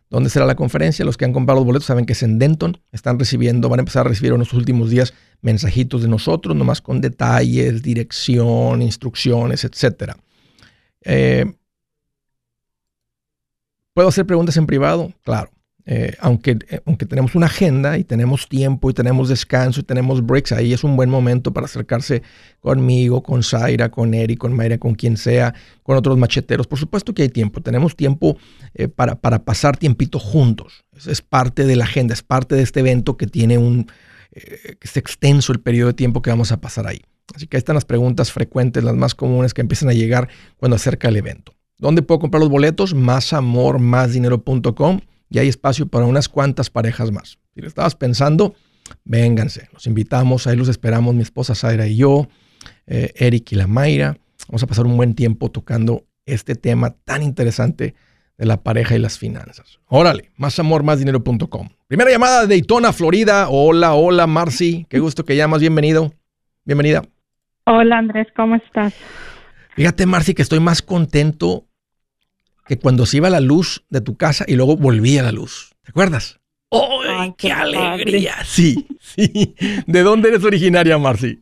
¿Dónde 0.09 0.29
será 0.29 0.45
la 0.45 0.55
conferencia? 0.55 1.03
Los 1.03 1.17
que 1.17 1.25
han 1.25 1.33
comprado 1.33 1.59
los 1.59 1.65
boletos 1.65 1.85
saben 1.85 2.05
que 2.05 2.13
es 2.13 2.23
en 2.23 2.37
Denton. 2.37 2.79
Están 2.91 3.17
recibiendo, 3.17 3.69
van 3.69 3.79
a 3.79 3.81
empezar 3.81 4.05
a 4.05 4.09
recibir 4.09 4.31
en 4.33 4.39
los 4.39 4.53
últimos 4.53 4.89
días 4.89 5.13
mensajitos 5.41 6.01
de 6.01 6.07
nosotros, 6.07 6.55
nomás 6.55 6.81
con 6.81 7.01
detalles, 7.01 7.81
dirección, 7.81 8.81
instrucciones, 8.81 9.63
etc. 9.63 10.13
Eh, 11.01 11.45
¿Puedo 13.93 14.09
hacer 14.09 14.25
preguntas 14.25 14.57
en 14.57 14.67
privado? 14.67 15.13
Claro. 15.23 15.54
Eh, 15.87 16.15
aunque, 16.19 16.57
eh, 16.69 16.81
aunque 16.85 17.05
tenemos 17.05 17.35
una 17.35 17.45
agenda 17.45 17.99
y 17.99 18.03
tenemos 18.03 18.49
tiempo 18.49 18.89
y 18.89 18.93
tenemos 18.93 19.29
descanso 19.29 19.81
y 19.81 19.83
tenemos 19.83 20.25
breaks, 20.25 20.51
ahí 20.51 20.73
es 20.73 20.83
un 20.83 20.95
buen 20.95 21.11
momento 21.11 21.53
para 21.53 21.65
acercarse 21.65 22.23
conmigo, 22.59 23.21
con 23.21 23.43
Zaira, 23.43 23.91
con 23.91 24.15
Eric, 24.15 24.39
con 24.39 24.53
Mayra, 24.53 24.79
con 24.79 24.95
quien 24.95 25.15
sea, 25.15 25.53
con 25.83 25.95
otros 25.95 26.17
macheteros. 26.17 26.65
Por 26.65 26.79
supuesto 26.79 27.13
que 27.13 27.21
hay 27.21 27.29
tiempo, 27.29 27.61
tenemos 27.61 27.95
tiempo 27.95 28.35
eh, 28.73 28.87
para, 28.87 29.13
para, 29.15 29.43
pasar 29.43 29.77
tiempito 29.77 30.17
juntos. 30.17 30.85
Es, 31.07 31.21
parte 31.21 31.65
de 31.65 31.75
la 31.75 31.83
agenda, 31.83 32.15
es 32.15 32.23
parte 32.23 32.55
de 32.55 32.63
este 32.63 32.79
evento 32.79 33.15
que 33.15 33.27
tiene 33.27 33.59
un, 33.59 33.85
que 34.33 34.79
es 34.81 34.97
extenso 34.97 35.53
el 35.53 35.59
periodo 35.59 35.89
de 35.89 35.93
tiempo 35.93 36.23
que 36.23 36.31
vamos 36.31 36.51
a 36.51 36.59
pasar 36.59 36.87
ahí. 36.87 37.03
Así 37.35 37.45
que 37.47 37.57
ahí 37.57 37.59
están 37.59 37.75
las 37.75 37.85
preguntas 37.85 38.31
frecuentes, 38.31 38.83
las 38.83 38.95
más 38.95 39.13
comunes 39.13 39.53
que 39.53 39.61
empiezan 39.61 39.89
a 39.89 39.93
llegar 39.93 40.29
cuando 40.57 40.77
acerca 40.77 41.09
el 41.09 41.17
evento. 41.17 41.53
¿Dónde 41.77 42.01
puedo 42.01 42.17
comprar 42.19 42.39
los 42.39 42.49
boletos? 42.49 42.95
Másamormásdinero.com 42.95 45.01
y 45.29 45.39
hay 45.39 45.47
espacio 45.47 45.87
para 45.87 46.05
unas 46.05 46.29
cuantas 46.29 46.69
parejas 46.69 47.11
más. 47.11 47.37
Si 47.53 47.61
le 47.61 47.67
estabas 47.67 47.95
pensando, 47.95 48.55
vénganse. 49.03 49.69
Los 49.73 49.87
invitamos, 49.87 50.47
ahí 50.47 50.55
los 50.55 50.67
esperamos, 50.67 51.15
mi 51.15 51.21
esposa 51.21 51.55
Zaira 51.55 51.87
y 51.87 51.97
yo, 51.97 52.27
eh, 52.87 53.13
Eric 53.15 53.51
y 53.51 53.55
la 53.55 53.67
Mayra. 53.67 54.17
Vamos 54.47 54.63
a 54.63 54.67
pasar 54.67 54.85
un 54.85 54.97
buen 54.97 55.15
tiempo 55.15 55.49
tocando 55.49 56.05
este 56.25 56.55
tema 56.55 56.91
tan 57.03 57.23
interesante 57.23 57.95
de 58.37 58.45
la 58.45 58.61
pareja 58.61 58.95
y 58.95 58.99
las 58.99 59.17
finanzas. 59.17 59.79
Órale, 59.87 60.31
másamormásdinero.com. 60.37 61.69
Primera 61.87 62.11
llamada 62.11 62.41
de 62.41 62.47
Daytona, 62.47 62.91
Florida. 62.93 63.47
Hola, 63.49 63.93
hola, 63.93 64.27
Marcy. 64.27 64.85
Qué 64.89 64.99
gusto 64.99 65.23
que 65.23 65.35
llamas. 65.35 65.61
Bienvenido. 65.61 66.13
Bienvenida. 66.65 67.03
Hola, 67.65 67.97
Andrés. 67.97 68.27
¿Cómo 68.35 68.55
estás? 68.55 68.93
Fíjate, 69.75 70.05
Marci, 70.05 70.33
que 70.33 70.41
estoy 70.41 70.59
más 70.59 70.81
contento 70.81 71.65
que 72.65 72.77
cuando 72.77 73.05
se 73.05 73.17
iba 73.17 73.29
la 73.29 73.39
luz 73.39 73.83
de 73.89 74.01
tu 74.01 74.15
casa 74.17 74.45
y 74.47 74.55
luego 74.55 74.75
volvía 74.77 75.23
la 75.23 75.31
luz. 75.31 75.75
¿Te 75.83 75.91
acuerdas? 75.91 76.39
¡Ay, 76.71 77.33
qué, 77.37 77.51
alegría! 77.51 78.33
Sí, 78.43 78.87
sí. 78.99 79.55
¿De 79.85 80.03
dónde 80.03 80.29
eres 80.29 80.43
originaria, 80.43 80.97
Marci? 80.97 81.41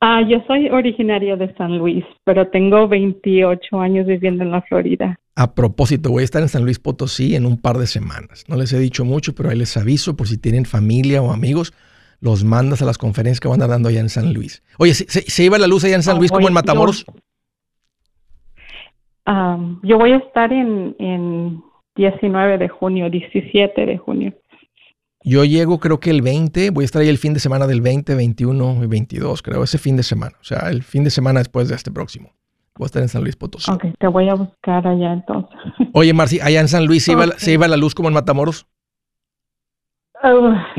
Ah, 0.00 0.20
yo 0.28 0.42
soy 0.48 0.68
originaria 0.68 1.36
de 1.36 1.54
San 1.54 1.78
Luis, 1.78 2.04
pero 2.24 2.48
tengo 2.48 2.88
28 2.88 3.80
años 3.80 4.06
viviendo 4.06 4.42
en 4.42 4.50
la 4.50 4.60
Florida. 4.62 5.16
A 5.36 5.54
propósito, 5.54 6.10
voy 6.10 6.22
a 6.22 6.24
estar 6.24 6.42
en 6.42 6.48
San 6.48 6.64
Luis 6.64 6.78
Potosí 6.80 7.36
en 7.36 7.46
un 7.46 7.56
par 7.56 7.78
de 7.78 7.86
semanas. 7.86 8.44
No 8.48 8.56
les 8.56 8.72
he 8.72 8.78
dicho 8.80 9.04
mucho, 9.04 9.34
pero 9.34 9.50
ahí 9.50 9.56
les 9.56 9.76
aviso 9.76 10.16
por 10.16 10.26
si 10.26 10.38
tienen 10.38 10.64
familia 10.64 11.22
o 11.22 11.32
amigos 11.32 11.72
los 12.20 12.44
mandas 12.44 12.82
a 12.82 12.84
las 12.84 12.98
conferencias 12.98 13.40
que 13.40 13.48
van 13.48 13.62
a 13.62 13.66
dando 13.66 13.88
allá 13.88 14.00
en 14.00 14.08
San 14.08 14.32
Luis. 14.32 14.62
Oye, 14.78 14.94
¿se, 14.94 15.44
iba 15.44 15.58
la 15.58 15.66
luz 15.66 15.84
allá 15.84 15.96
en 15.96 16.02
San 16.02 16.18
Luis 16.18 16.30
como 16.30 16.48
en 16.48 16.54
Matamoros? 16.54 17.04
Yo 19.26 19.98
voy 19.98 20.12
a 20.12 20.16
estar 20.16 20.52
en, 20.52 20.96
en 20.98 21.62
19 21.96 22.58
de 22.58 22.68
junio, 22.68 23.10
17 23.10 23.86
de 23.86 23.98
junio. 23.98 24.32
Yo 25.24 25.44
llego 25.44 25.78
creo 25.78 26.00
que 26.00 26.10
el 26.10 26.20
20, 26.20 26.70
voy 26.70 26.82
a 26.82 26.86
estar 26.86 27.00
ahí 27.00 27.08
el 27.08 27.18
fin 27.18 27.32
de 27.32 27.40
semana 27.40 27.66
del 27.66 27.80
20, 27.80 28.14
21 28.14 28.84
y 28.84 28.86
22, 28.86 29.42
creo, 29.42 29.62
ese 29.62 29.78
fin 29.78 29.96
de 29.96 30.02
semana. 30.02 30.36
O 30.40 30.44
sea, 30.44 30.68
el 30.68 30.82
fin 30.82 31.04
de 31.04 31.10
semana 31.10 31.40
después 31.40 31.68
de 31.68 31.76
este 31.76 31.92
próximo. 31.92 32.32
Voy 32.76 32.86
a 32.86 32.86
estar 32.86 33.02
en 33.02 33.08
San 33.08 33.22
Luis 33.22 33.36
Potosí. 33.36 33.70
Ok, 33.70 33.84
te 33.98 34.08
voy 34.08 34.28
a 34.28 34.34
buscar 34.34 34.86
allá 34.86 35.12
entonces. 35.12 35.56
Oye, 35.92 36.12
Marci, 36.12 36.40
allá 36.40 36.60
en 36.60 36.68
San 36.68 36.86
Luis 36.86 37.04
¿se, 37.04 37.12
iba, 37.12 37.26
¿se 37.36 37.52
iba 37.52 37.68
la 37.68 37.76
luz 37.76 37.94
como 37.94 38.08
en 38.08 38.14
Matamoros? 38.14 38.66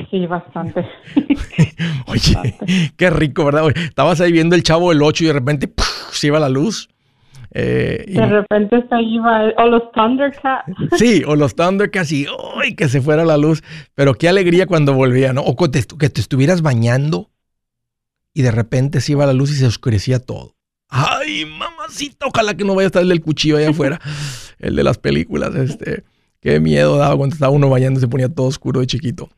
Sí, 0.09 0.25
bastante. 0.25 0.87
Oye, 2.07 2.55
qué 2.95 3.09
rico, 3.09 3.43
¿verdad? 3.43 3.69
estabas 3.75 4.21
ahí 4.21 4.31
viendo 4.31 4.55
el 4.55 4.63
chavo 4.63 4.89
del 4.89 5.01
8 5.01 5.23
y 5.23 5.27
de 5.27 5.33
repente 5.33 5.73
se 6.11 6.27
iba 6.27 6.39
la 6.39 6.49
luz. 6.49 6.89
Eh, 7.55 8.05
de 8.07 8.25
repente 8.25 8.83
se 8.89 9.01
iba, 9.01 9.49
o 9.57 9.67
los 9.67 9.91
Thundercats. 9.91 10.65
Sí, 10.97 11.23
o 11.25 11.35
los 11.35 11.55
Thundercats 11.55 12.11
y 12.11 12.25
¡ay! 12.61 12.75
que 12.75 12.89
se 12.89 12.99
fuera 12.99 13.23
la 13.25 13.37
luz. 13.37 13.63
Pero 13.93 14.15
qué 14.15 14.27
alegría 14.27 14.65
cuando 14.65 14.93
volvía, 14.93 15.33
¿no? 15.33 15.41
O 15.41 15.55
que 15.55 15.69
te, 15.69 15.83
que 15.97 16.09
te 16.09 16.19
estuvieras 16.19 16.63
bañando 16.63 17.29
y 18.33 18.41
de 18.41 18.51
repente 18.51 19.01
se 19.01 19.11
iba 19.11 19.25
la 19.27 19.33
luz 19.33 19.51
y 19.51 19.55
se 19.55 19.67
oscurecía 19.67 20.19
todo. 20.19 20.55
¡Ay, 20.89 21.45
mamacita! 21.45 22.25
Ojalá 22.25 22.55
que 22.55 22.65
no 22.65 22.73
vaya 22.73 22.87
a 22.87 22.87
estar 22.87 23.03
el 23.03 23.09
del 23.09 23.21
cuchillo 23.21 23.57
allá 23.57 23.69
afuera, 23.69 23.99
el 24.59 24.75
de 24.75 24.83
las 24.83 24.97
películas, 24.97 25.53
este. 25.55 26.03
Qué 26.39 26.59
miedo 26.59 26.97
daba 26.97 27.15
cuando 27.15 27.35
estaba 27.35 27.53
uno 27.53 27.69
bañando, 27.69 28.01
se 28.01 28.07
ponía 28.07 28.27
todo 28.27 28.47
oscuro 28.47 28.81
de 28.81 28.87
chiquito. 28.87 29.29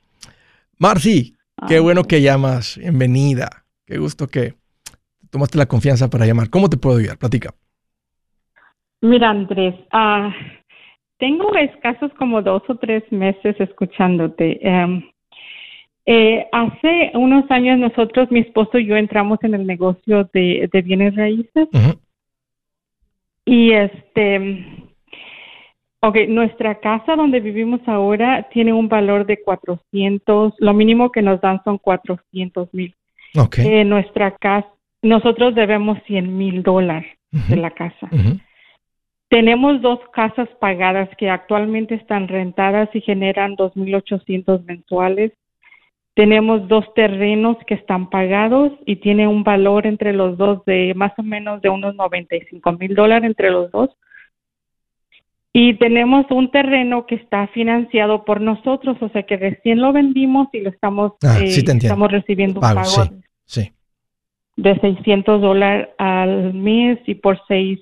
Marci, 0.80 1.36
qué 1.68 1.80
bueno 1.80 2.06
que 2.06 2.22
llamas. 2.22 2.78
Bienvenida. 2.78 3.66
Qué 3.86 4.00
gusto 4.00 4.28
que 4.28 4.56
tomaste 5.30 5.60
la 5.60 5.68
confianza 5.68 6.10
para 6.10 6.26
llamar. 6.26 6.50
¿Cómo 6.50 6.68
te 6.68 6.78
puedo 6.78 6.98
ayudar? 6.98 7.20
Platica. 7.20 7.54
Mira, 9.06 9.30
Andrés, 9.30 9.76
uh, 9.94 10.32
tengo 11.20 11.56
escasos 11.56 12.12
como 12.16 12.42
dos 12.42 12.64
o 12.68 12.76
tres 12.76 13.04
meses 13.12 13.56
escuchándote. 13.60 14.60
Em, 14.68 15.04
eh, 16.08 16.48
hace 16.52 17.12
unos 17.14 17.50
años 17.52 17.78
nosotros, 17.78 18.32
mi 18.32 18.40
esposo 18.40 18.80
y 18.80 18.88
yo 18.88 18.96
entramos 18.96 19.38
en 19.44 19.54
el 19.54 19.68
negocio 19.68 20.28
de, 20.34 20.68
bienes 20.84 21.16
raíces. 21.16 21.68
Y 23.46 23.74
este, 23.74 24.66
ok, 26.00 26.18
nuestra 26.28 26.80
casa 26.80 27.16
donde 27.16 27.42
vivimos 27.42 27.82
ahora 27.86 28.48
tiene 28.52 28.74
un 28.74 28.90
valor 28.90 29.28
de 29.28 29.40
400, 29.44 30.56
lo 30.58 30.74
mínimo 30.74 31.12
que 31.12 31.22
nos 31.22 31.40
dan 31.42 31.62
son 31.64 31.78
400 31.78 32.74
mil. 32.74 32.96
Ok. 33.38 33.60
Eh, 33.60 33.86
nuestra 33.86 34.32
casa, 34.32 34.68
nosotros 35.04 35.54
debemos 35.54 36.00
100 36.08 36.36
mil 36.36 36.64
dólares 36.64 37.12
de 37.50 37.58
la 37.58 37.70
casa. 37.70 38.10
Tenemos 39.36 39.82
dos 39.82 40.00
casas 40.14 40.48
pagadas 40.62 41.10
que 41.18 41.30
actualmente 41.30 41.94
están 41.94 42.30
rentadas 42.30 42.88
y 42.94 43.02
generan 43.02 43.58
2.800 43.58 44.64
mensuales. 44.64 45.34
Tenemos 46.14 46.70
dos 46.70 46.86
terrenos 46.94 47.58
que 47.68 47.74
están 47.74 48.10
pagados 48.10 48.72
y 48.86 48.96
tiene 48.96 49.28
un 49.28 49.44
valor 49.44 49.88
entre 49.88 50.14
los 50.14 50.38
dos 50.38 50.64
de 50.64 50.94
más 50.96 51.12
o 51.18 51.24
menos 51.24 51.62
de 51.62 51.68
unos 51.68 51.96
95 51.96 52.72
mil 52.80 52.96
dólares 52.96 53.28
entre 53.28 53.52
los 53.52 53.70
dos. 53.72 53.90
Y 55.52 55.74
tenemos 55.80 56.26
un 56.30 56.50
terreno 56.50 57.06
que 57.06 57.16
está 57.16 57.48
financiado 57.48 58.24
por 58.24 58.40
nosotros, 58.40 58.96
o 59.02 59.10
sea 59.10 59.24
que 59.24 59.36
recién 59.36 59.82
lo 59.82 59.92
vendimos 59.92 60.48
y 60.54 60.62
lo 60.62 60.70
estamos, 60.70 61.12
ah, 61.26 61.40
eh, 61.42 61.48
estamos 61.48 62.10
recibiendo 62.10 62.62
un 62.62 62.74
pago, 62.74 63.10
de 64.56 64.80
600 64.80 65.42
dólares 65.42 65.90
al 65.98 66.54
mes 66.54 67.00
y 67.06 67.16
por 67.16 67.38
seis 67.50 67.82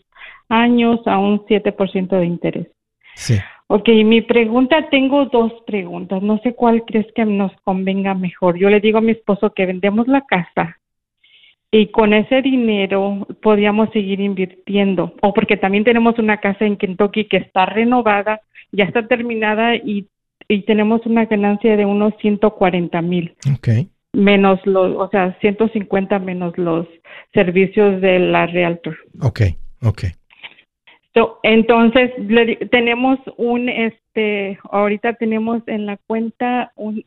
años 0.50 1.00
a 1.06 1.18
un 1.18 1.46
7% 1.46 2.20
de 2.20 2.26
interés. 2.26 2.68
Sí. 3.16 3.40
Ok, 3.68 3.90
mi 4.06 4.22
pregunta, 4.22 4.90
tengo 4.90 5.26
dos 5.26 5.52
preguntas. 5.66 6.22
No 6.22 6.40
sé 6.44 6.54
cuál 6.54 6.84
crees 6.86 7.08
que 7.16 7.26
nos 7.26 7.52
convenga 7.64 8.14
mejor. 8.14 8.58
Yo 8.58 8.70
le 8.70 8.80
digo 8.80 9.00
a 9.00 9.02
mi 9.02 9.14
esposo 9.14 9.54
que 9.54 9.66
vendemos 9.66 10.08
la 10.08 10.22
casa 10.22 10.78
y 11.72 11.88
con 11.88 12.14
ese 12.14 12.42
dinero 12.42 13.26
podríamos 13.42 13.90
seguir 13.92 14.20
invirtiendo. 14.20 15.16
O 15.22 15.34
porque 15.34 15.58
también 15.58 15.84
tenemos 15.84 16.20
una 16.20 16.38
casa 16.38 16.66
en 16.66 16.78
Kentucky 16.78 17.26
que 17.26 17.38
está 17.38 17.66
renovada, 17.66 18.42
ya 18.72 18.84
está 18.84 19.08
terminada 19.08 19.76
y, 19.76 20.08
tenemos 20.68 21.04
una 21.08 21.26
ganancia 21.26 21.76
de 21.76 21.86
unos 21.86 22.14
140 22.22 23.02
mil. 23.02 23.34
Ok. 23.56 23.70
Menos 24.12 24.60
los, 24.66 24.96
o 24.96 25.10
sea, 25.10 25.36
150 25.40 26.20
menos 26.20 26.56
los 26.60 26.86
servicios 27.34 28.00
de 28.02 28.20
la 28.20 28.46
Realtor. 28.46 28.96
Ok, 29.20 29.42
ok 29.82 30.04
entonces, 31.44 32.12
tenemos 32.72 33.20
un, 33.38 33.70
este, 33.70 34.58
ahorita 34.72 35.14
tenemos 35.14 35.62
en 35.68 35.86
la 35.86 35.98
cuenta 35.98 36.72
un, 36.76 37.04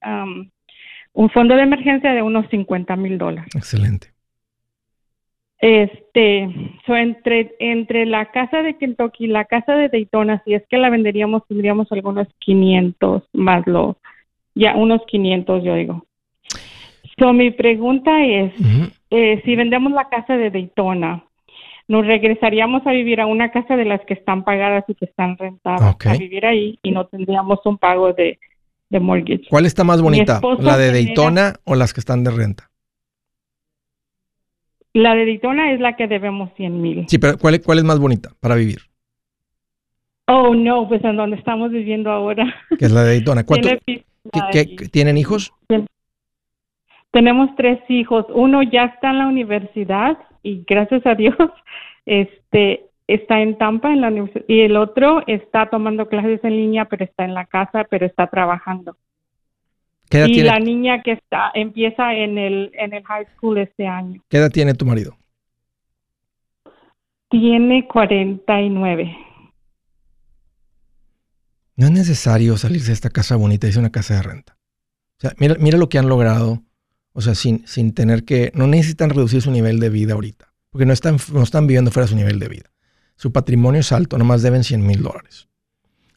un 1.12 1.30
fondo 1.30 1.56
de 1.56 1.62
emergencia 1.62 2.12
de 2.12 2.22
unos 2.22 2.48
50 2.50 2.94
mil 2.96 3.18
dólares. 3.18 3.54
Excelente. 3.54 4.08
Este, 5.58 6.48
entre, 6.86 7.54
entre 7.58 8.04
la 8.04 8.26
casa 8.26 8.62
de 8.62 8.76
Kentucky 8.76 9.24
y 9.24 9.28
la 9.28 9.46
casa 9.46 9.74
de 9.74 9.88
Daytona, 9.88 10.42
si 10.44 10.54
es 10.54 10.62
que 10.68 10.76
la 10.76 10.90
venderíamos, 10.90 11.46
tendríamos 11.48 11.90
algunos 11.90 12.28
500 12.40 13.22
más 13.32 13.66
lo, 13.66 13.96
ya 14.54 14.76
unos 14.76 15.00
500 15.06 15.64
yo 15.64 15.74
digo. 15.74 16.06
So, 17.18 17.32
mi 17.32 17.50
pregunta 17.50 18.22
es, 18.22 18.52
eh, 19.10 19.40
si 19.44 19.56
vendemos 19.56 19.92
la 19.92 20.10
casa 20.10 20.36
de 20.36 20.50
Daytona, 20.50 21.24
nos 21.88 22.06
regresaríamos 22.06 22.86
a 22.86 22.92
vivir 22.92 23.20
a 23.20 23.26
una 23.26 23.50
casa 23.50 23.76
de 23.76 23.84
las 23.84 24.00
que 24.06 24.14
están 24.14 24.44
pagadas 24.44 24.84
y 24.88 24.94
que 24.94 25.04
están 25.04 25.36
rentadas, 25.36 25.96
a 26.04 26.16
vivir 26.16 26.44
ahí 26.44 26.78
y 26.82 26.90
no 26.90 27.06
tendríamos 27.06 27.60
un 27.64 27.78
pago 27.78 28.12
de, 28.12 28.38
mortgage. 28.90 29.46
¿Cuál 29.50 29.66
está 29.66 29.84
más 29.84 30.00
bonita? 30.00 30.40
¿La 30.60 30.76
de 30.76 30.92
Daytona 30.92 31.54
o 31.64 31.74
las 31.74 31.92
que 31.92 32.00
están 32.00 32.24
de 32.24 32.30
renta? 32.30 32.70
La 34.94 35.14
de 35.14 35.26
Daytona 35.26 35.72
es 35.72 35.80
la 35.80 35.94
que 35.96 36.06
debemos 36.06 36.50
100 36.56 36.80
mil. 36.80 37.04
Sí, 37.08 37.18
pero 37.18 37.36
¿cuál, 37.36 37.60
¿cuál 37.60 37.78
es 37.78 37.84
más 37.84 37.98
bonita 37.98 38.30
para 38.40 38.54
vivir? 38.54 38.78
Oh, 40.26 40.54
no, 40.54 40.88
pues 40.88 41.04
en 41.04 41.16
donde 41.16 41.36
estamos 41.36 41.70
viviendo 41.70 42.10
ahora. 42.10 42.52
Que 42.78 42.86
es 42.86 42.92
la 42.92 43.02
de 43.02 43.10
Daytona. 43.10 43.44
¿Cuánto, 43.46 43.68
¿Tienen 44.90 45.18
hijos? 45.18 45.52
Tenemos 47.12 47.50
tres 47.56 47.78
hijos. 47.88 48.26
Uno 48.30 48.62
ya 48.62 48.84
está 48.86 49.10
en 49.10 49.18
la 49.18 49.26
universidad 49.26 50.18
y 50.46 50.64
gracias 50.64 51.04
a 51.06 51.14
Dios 51.14 51.34
este 52.06 52.86
está 53.08 53.40
en 53.40 53.58
Tampa 53.58 53.92
en 53.92 54.00
la 54.00 54.08
universidad 54.08 54.44
y 54.48 54.60
el 54.60 54.76
otro 54.76 55.22
está 55.26 55.68
tomando 55.70 56.08
clases 56.08 56.42
en 56.44 56.56
línea 56.56 56.84
pero 56.86 57.04
está 57.04 57.24
en 57.24 57.34
la 57.34 57.46
casa 57.46 57.84
pero 57.90 58.06
está 58.06 58.28
trabajando. 58.28 58.96
Y 60.12 60.42
la 60.42 60.60
niña 60.60 61.02
que 61.02 61.12
está 61.12 61.50
empieza 61.52 62.14
en 62.14 62.38
el 62.38 62.70
en 62.74 62.94
el 62.94 63.02
high 63.02 63.26
school 63.34 63.58
este 63.58 63.88
año. 63.88 64.22
¿qué 64.28 64.38
edad 64.38 64.50
tiene 64.50 64.74
tu 64.74 64.86
marido? 64.86 65.16
tiene 67.28 67.88
49 67.88 69.18
no 71.74 71.86
es 71.86 71.92
necesario 71.92 72.56
salirse 72.56 72.86
de 72.86 72.92
esta 72.92 73.10
casa 73.10 73.34
bonita 73.34 73.66
es 73.66 73.76
una 73.76 73.90
casa 73.90 74.14
de 74.14 74.22
renta. 74.22 74.56
O 75.18 75.20
sea 75.22 75.32
mira 75.38 75.56
mira 75.58 75.76
lo 75.76 75.88
que 75.88 75.98
han 75.98 76.08
logrado 76.08 76.62
o 77.16 77.22
sea, 77.22 77.34
sin, 77.34 77.66
sin 77.66 77.92
tener 77.92 78.24
que, 78.24 78.52
no 78.54 78.66
necesitan 78.66 79.08
reducir 79.08 79.40
su 79.40 79.50
nivel 79.50 79.80
de 79.80 79.88
vida 79.88 80.12
ahorita, 80.12 80.52
porque 80.68 80.84
no 80.84 80.92
están, 80.92 81.16
no 81.32 81.42
están 81.42 81.66
viviendo 81.66 81.90
fuera 81.90 82.04
de 82.04 82.10
su 82.10 82.16
nivel 82.16 82.38
de 82.38 82.48
vida. 82.48 82.70
Su 83.16 83.32
patrimonio 83.32 83.80
es 83.80 83.90
alto, 83.90 84.18
nomás 84.18 84.42
deben 84.42 84.64
100 84.64 84.86
mil 84.86 85.02
dólares. 85.02 85.48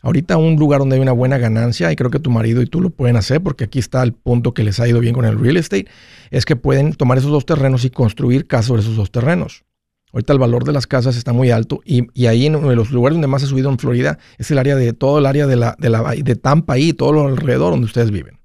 Ahorita 0.02 0.36
un 0.36 0.58
lugar 0.58 0.80
donde 0.80 0.98
hay 0.98 1.02
una 1.02 1.14
buena 1.14 1.38
ganancia, 1.38 1.90
y 1.90 1.96
creo 1.96 2.12
que 2.12 2.20
tu 2.20 2.30
marido 2.30 2.62
y 2.62 2.66
tú 2.66 2.82
lo 2.82 2.90
pueden 2.90 3.16
hacer, 3.16 3.42
porque 3.42 3.64
aquí 3.64 3.80
está 3.80 4.04
el 4.04 4.12
punto 4.12 4.54
que 4.54 4.66
les 4.66 4.82
ha 4.82 4.90
ido 4.90 5.00
bien 5.00 5.16
con 5.16 5.24
el 5.24 5.40
real 5.40 5.56
estate, 5.56 5.88
es 6.32 6.44
que 6.44 6.58
pueden 6.58 6.92
tomar 6.92 7.18
esos 7.18 7.32
dos 7.32 7.46
terrenos 7.46 7.86
y 7.86 7.92
construir 7.92 8.46
casas 8.46 8.66
sobre 8.66 8.82
esos 8.82 8.98
dos 8.98 9.10
terrenos. 9.10 9.64
Ahorita 10.12 10.34
el 10.34 10.40
valor 10.40 10.66
de 10.66 10.74
las 10.74 10.86
casas 10.86 11.16
está 11.16 11.32
muy 11.32 11.50
alto 11.50 11.80
y, 11.86 12.08
y 12.14 12.26
ahí 12.26 12.46
en 12.46 12.58
uno 12.58 12.70
de 12.72 12.76
los 12.76 12.92
lugares 12.92 13.16
donde 13.16 13.28
más 13.28 13.44
ha 13.44 13.46
subido 13.46 13.70
en 13.70 13.80
Florida 13.80 14.18
es 14.38 14.52
el 14.52 14.58
área 14.58 14.76
de 14.76 14.92
todo 14.92 15.20
el 15.20 15.26
área 15.28 15.48
de 15.48 15.56
la 15.56 15.78
de, 15.80 15.90
la, 15.90 16.02
de 16.12 16.36
Tampa 16.36 16.78
y 16.78 16.92
todo 16.92 17.14
lo 17.14 17.28
alrededor 17.28 17.72
donde 17.72 17.86
ustedes 17.86 18.12
viven. 18.12 18.39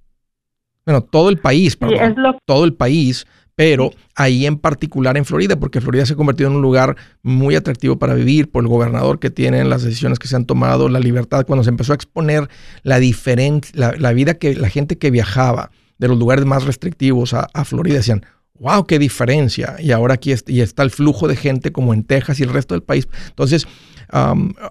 Bueno, 0.84 1.02
todo 1.02 1.30
el 1.30 1.38
país, 1.38 1.76
perdón, 1.76 2.16
todo 2.44 2.64
el 2.64 2.74
país, 2.74 3.26
pero 3.56 3.92
ahí 4.16 4.46
en 4.46 4.58
particular 4.58 5.16
en 5.16 5.24
Florida, 5.24 5.56
porque 5.56 5.80
Florida 5.80 6.04
se 6.06 6.14
ha 6.14 6.16
convertido 6.16 6.50
en 6.50 6.56
un 6.56 6.62
lugar 6.62 6.96
muy 7.22 7.54
atractivo 7.54 7.98
para 7.98 8.14
vivir 8.14 8.50
por 8.50 8.64
el 8.64 8.68
gobernador 8.68 9.18
que 9.18 9.30
tienen, 9.30 9.70
las 9.70 9.82
decisiones 9.82 10.18
que 10.18 10.28
se 10.28 10.36
han 10.36 10.44
tomado, 10.44 10.88
la 10.88 10.98
libertad, 10.98 11.46
cuando 11.46 11.62
se 11.62 11.70
empezó 11.70 11.92
a 11.92 11.96
exponer 11.96 12.48
la 12.82 12.98
diferencia, 12.98 13.94
la, 13.96 14.12
vida 14.12 14.34
que 14.34 14.54
la 14.56 14.68
gente 14.68 14.98
que 14.98 15.10
viajaba 15.10 15.70
de 15.98 16.08
los 16.08 16.18
lugares 16.18 16.44
más 16.44 16.64
restrictivos 16.64 17.32
a, 17.34 17.64
Florida 17.64 17.96
decían, 17.96 18.26
wow, 18.58 18.84
qué 18.86 18.98
diferencia. 18.98 19.76
Y 19.78 19.92
ahora 19.92 20.14
aquí 20.14 20.34
y 20.48 20.60
está 20.60 20.82
el 20.82 20.90
flujo 20.90 21.28
de 21.28 21.36
gente 21.36 21.70
como 21.70 21.94
en 21.94 22.02
Texas 22.02 22.40
y 22.40 22.42
el 22.42 22.52
resto 22.52 22.74
del 22.74 22.82
país. 22.82 23.08
Entonces, 23.28 23.66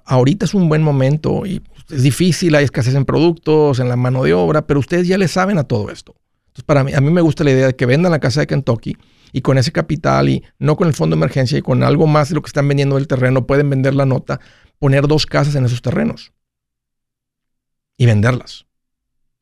ahorita 0.06 0.45
es 0.45 0.54
un 0.54 0.67
buen 0.67 0.84
momento 0.84 1.45
y 1.45 1.62
es 1.89 2.04
difícil, 2.04 2.56
hay 2.56 2.65
escasez 2.65 2.96
en 2.96 3.06
productos, 3.06 3.80
en 3.80 3.89
la 3.89 3.96
mano 3.96 4.24
de 4.24 4.34
obra, 4.34 4.65
pero 4.65 4.80
ustedes 4.80 5.08
ya 5.08 5.17
le 5.17 5.28
saben 5.28 5.58
a 5.58 5.63
todo 5.63 5.89
esto. 5.89 6.15
Entonces, 6.48 6.63
para 6.65 6.84
mí, 6.84 6.93
a 6.93 7.02
mí 7.02 7.12
me 7.12 7.22
gusta 7.22 7.43
la 7.43 7.52
idea 7.52 7.67
de 7.67 7.76
que 7.76 7.86
vendan 7.86 8.12
la 8.12 8.19
casa 8.19 8.41
de 8.41 8.48
Kentucky 8.48 8.96
y 9.32 9.41
con 9.41 9.58
ese 9.58 9.72
capital 9.72 10.30
y 10.30 10.43
no 10.60 10.76
con 10.76 10.88
el 10.88 10.93
fondo 10.93 11.15
de 11.15 11.19
emergencia 11.19 11.58
y 11.58 11.62
con 11.62 11.84
algo 11.84 12.06
más 12.06 12.30
de 12.30 12.36
lo 12.36 12.41
que 12.41 12.48
están 12.48 12.67
vendiendo 12.67 12.96
del 12.96 13.08
terreno, 13.08 13.48
pueden 13.48 13.69
vender 13.69 13.96
la 13.96 14.06
nota, 14.06 14.39
poner 14.80 15.08
dos 15.08 15.26
casas 15.26 15.56
en 15.56 15.65
esos 15.65 15.82
terrenos 15.82 16.32
y 17.98 18.06
venderlas 18.06 18.65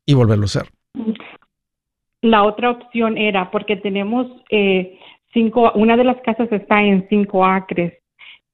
y 0.05 0.13
volverlo 0.13 0.43
a 0.43 0.45
hacer. 0.45 0.69
La 2.21 2.43
otra 2.43 2.71
opción 2.71 3.17
era, 3.17 3.51
porque 3.51 3.75
tenemos 3.75 4.27
eh, 4.49 4.97
cinco, 5.33 5.71
una 5.73 5.97
de 5.97 6.03
las 6.03 6.21
casas 6.21 6.51
está 6.51 6.81
en 6.81 7.07
cinco 7.09 7.45
acres 7.45 8.00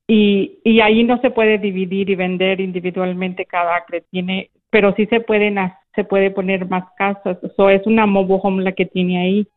y, 0.08 0.60
y 0.64 0.80
ahí 0.80 1.04
no 1.04 1.20
se 1.20 1.32
puede 1.32 1.58
dividir 1.58 2.10
y 2.10 2.16
vender 2.16 2.62
individualmente 2.62 3.46
cada 3.46 3.76
acre, 3.76 4.04
tiene, 4.10 4.50
pero 4.70 4.96
sí 4.96 5.06
se 5.08 5.20
pueden 5.20 5.58
se 5.96 6.04
puede 6.04 6.32
poner 6.32 6.70
más 6.70 6.86
casas. 6.98 7.38
Eso 7.42 7.70
es 7.70 7.86
una 7.86 8.06
mobile 8.06 8.40
home 8.42 8.64
la 8.64 8.72
que 8.72 8.86
tiene 8.86 9.20
ahí. 9.20 9.48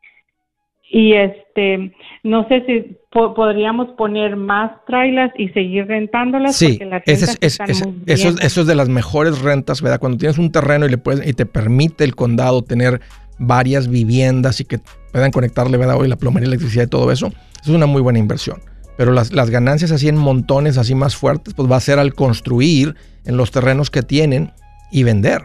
Y 0.92 1.12
este, 1.12 1.94
no 2.24 2.48
sé 2.48 2.64
si 2.66 2.96
podríamos 3.12 3.90
poner 3.90 4.34
más 4.34 4.72
trailers 4.86 5.32
y 5.38 5.48
seguir 5.50 5.86
rentándolas. 5.86 6.56
Sí, 6.56 6.80
es, 7.06 7.38
eso, 7.40 8.34
eso, 8.40 8.60
es 8.62 8.66
de 8.66 8.74
las 8.74 8.88
mejores 8.88 9.40
rentas, 9.40 9.82
¿verdad? 9.82 10.00
Cuando 10.00 10.18
tienes 10.18 10.38
un 10.38 10.50
terreno 10.50 10.86
y, 10.86 10.90
le 10.90 10.98
puedes, 10.98 11.28
y 11.28 11.32
te 11.32 11.46
permite 11.46 12.02
el 12.02 12.16
condado 12.16 12.62
tener 12.62 13.00
varias 13.38 13.88
viviendas 13.88 14.60
y 14.60 14.64
que 14.64 14.80
puedan 15.12 15.30
conectarle, 15.30 15.76
¿verdad? 15.76 15.96
Hoy 15.96 16.08
la 16.08 16.16
plomería, 16.16 16.48
electricidad 16.48 16.86
y 16.86 16.90
todo 16.90 17.12
eso, 17.12 17.30
es 17.62 17.68
una 17.68 17.86
muy 17.86 18.02
buena 18.02 18.18
inversión. 18.18 18.58
Pero 19.00 19.12
las, 19.12 19.32
las, 19.32 19.48
ganancias 19.48 19.92
así 19.92 20.08
en 20.08 20.18
montones, 20.18 20.76
así 20.76 20.94
más 20.94 21.16
fuertes, 21.16 21.54
pues 21.54 21.72
va 21.72 21.76
a 21.76 21.80
ser 21.80 21.98
al 21.98 22.12
construir 22.12 22.96
en 23.24 23.38
los 23.38 23.50
terrenos 23.50 23.88
que 23.90 24.02
tienen 24.02 24.52
y 24.92 25.04
vender. 25.04 25.42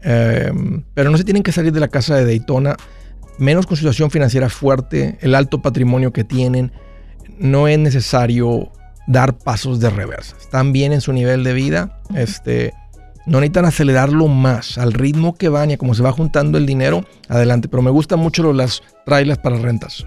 Em, 0.00 0.82
pero 0.94 1.10
no 1.10 1.18
se 1.18 1.24
tienen 1.24 1.42
que 1.42 1.52
salir 1.52 1.74
de 1.74 1.80
la 1.80 1.88
casa 1.88 2.16
de 2.16 2.24
Daytona. 2.24 2.76
Menos 3.36 3.66
con 3.66 3.76
situación 3.76 4.10
financiera 4.10 4.48
fuerte, 4.48 5.18
el 5.20 5.34
alto 5.34 5.60
patrimonio 5.60 6.14
que 6.14 6.24
tienen, 6.24 6.72
no 7.38 7.68
es 7.68 7.78
necesario 7.78 8.72
dar 9.06 9.36
pasos 9.36 9.78
de 9.78 9.90
reversa. 9.90 10.34
Están 10.40 10.72
bien 10.72 10.94
en 10.94 11.02
su 11.02 11.12
nivel 11.12 11.44
de 11.44 11.52
vida. 11.52 12.00
Este, 12.16 12.72
no 13.26 13.40
necesitan 13.40 13.66
acelerarlo 13.66 14.26
más. 14.26 14.78
Al 14.78 14.94
ritmo 14.94 15.34
que 15.34 15.50
van 15.50 15.70
y 15.70 15.74
a 15.74 15.76
como 15.76 15.92
se 15.92 16.02
va 16.02 16.12
juntando 16.12 16.56
el 16.56 16.64
dinero, 16.64 17.04
adelante. 17.28 17.68
Pero 17.68 17.82
me 17.82 17.90
gustan 17.90 18.20
mucho 18.20 18.54
las 18.54 18.82
trailers 19.04 19.38
para 19.38 19.58
rentas. 19.58 20.06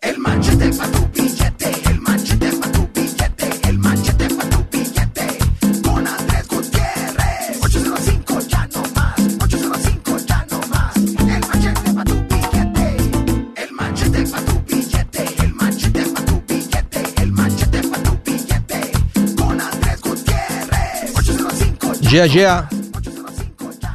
El 0.00 0.18
manchete 0.18 0.70
para 0.76 0.90
tu 0.92 1.08
billete, 1.08 1.72
el 1.90 2.00
manchete 2.00 2.52
para 2.52 2.72
tu 2.72 2.88
billete, 2.94 3.68
el 3.68 3.78
manchete 3.78 4.28
para 4.34 4.48
tu 4.50 4.64
billete. 4.70 5.38
Con 5.82 6.06
Andrés 6.06 6.46
Gutiérrez. 6.48 7.58
805 7.62 8.40
ya 8.48 8.68
no 8.74 8.82
más, 8.94 9.18
805 9.42 10.16
ya 10.26 10.46
no 10.50 10.60
más. 10.68 10.96
El 10.96 11.40
manchete 11.40 11.92
para 11.92 12.04
tu 12.04 12.14
billete, 12.28 12.96
el 13.56 13.72
manchete 13.72 14.26
para 14.26 14.44
tu 14.44 14.62
billete, 14.66 15.24
el 15.42 15.54
manchete 15.54 16.02
para 16.06 16.26
tu 16.26 16.42
billete, 16.46 17.22
el 17.22 17.32
manchete 17.32 17.88
para 17.88 18.02
tu 18.02 18.18
billete. 18.24 18.92
Con 19.36 19.60
Andrés 19.60 20.00
Gutiérrez. 20.00 21.16
805 21.16 21.94
ya 22.02 22.10
yeah, 22.10 22.26
yeah. 22.26 22.68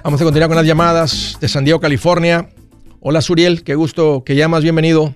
Vamos 0.03 0.19
a 0.19 0.23
continuar 0.25 0.49
con 0.49 0.57
las 0.57 0.65
llamadas 0.65 1.37
de 1.39 1.47
San 1.47 1.63
Diego, 1.63 1.79
California. 1.79 2.49
Hola 2.99 3.21
Suriel, 3.21 3.63
qué 3.63 3.75
gusto 3.75 4.23
que 4.25 4.35
llamas, 4.35 4.63
bienvenido. 4.63 5.15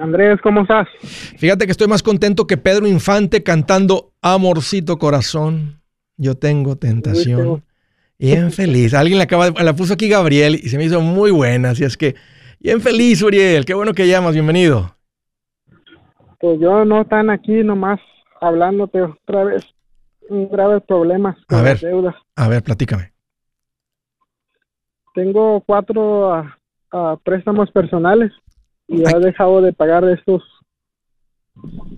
Andrés, 0.00 0.40
¿cómo 0.42 0.62
estás? 0.62 0.88
Fíjate 1.36 1.66
que 1.66 1.72
estoy 1.72 1.86
más 1.86 2.02
contento 2.02 2.46
que 2.46 2.56
Pedro 2.56 2.86
Infante 2.86 3.42
cantando 3.42 4.12
Amorcito 4.22 4.98
Corazón. 4.98 5.82
Yo 6.16 6.36
tengo 6.36 6.76
tentación. 6.76 7.62
Bien 8.18 8.50
feliz. 8.50 8.94
Alguien 8.94 9.18
la, 9.18 9.24
acaba, 9.24 9.50
la 9.50 9.74
puso 9.74 9.92
aquí 9.94 10.08
Gabriel 10.08 10.54
y 10.54 10.68
se 10.70 10.78
me 10.78 10.84
hizo 10.84 11.02
muy 11.02 11.30
buena. 11.30 11.70
Así 11.70 11.84
es 11.84 11.98
que, 11.98 12.14
bien 12.60 12.80
feliz, 12.80 13.22
Uriel. 13.22 13.66
Qué 13.66 13.74
bueno 13.74 13.92
que 13.92 14.08
llamas. 14.08 14.32
Bienvenido. 14.32 14.96
Pues 16.38 16.58
yo 16.60 16.86
no 16.86 17.04
tan 17.04 17.28
aquí 17.28 17.62
nomás 17.62 18.00
hablándote 18.40 19.02
otra 19.02 19.44
vez. 19.44 19.66
Un 20.30 20.48
grave 20.48 20.80
problema 20.80 21.36
con 21.46 21.58
a 21.58 21.62
ver, 21.62 21.78
deudas. 21.78 22.14
A 22.36 22.48
ver, 22.48 22.62
platícame. 22.62 23.12
Tengo 25.14 25.60
cuatro 25.66 26.32
ah, 26.32 26.58
ah, 26.92 27.18
préstamos 27.22 27.70
personales 27.70 28.32
y 28.90 29.06
ha 29.06 29.18
dejado 29.18 29.62
de 29.62 29.72
pagar 29.72 30.04
estos, 30.08 30.42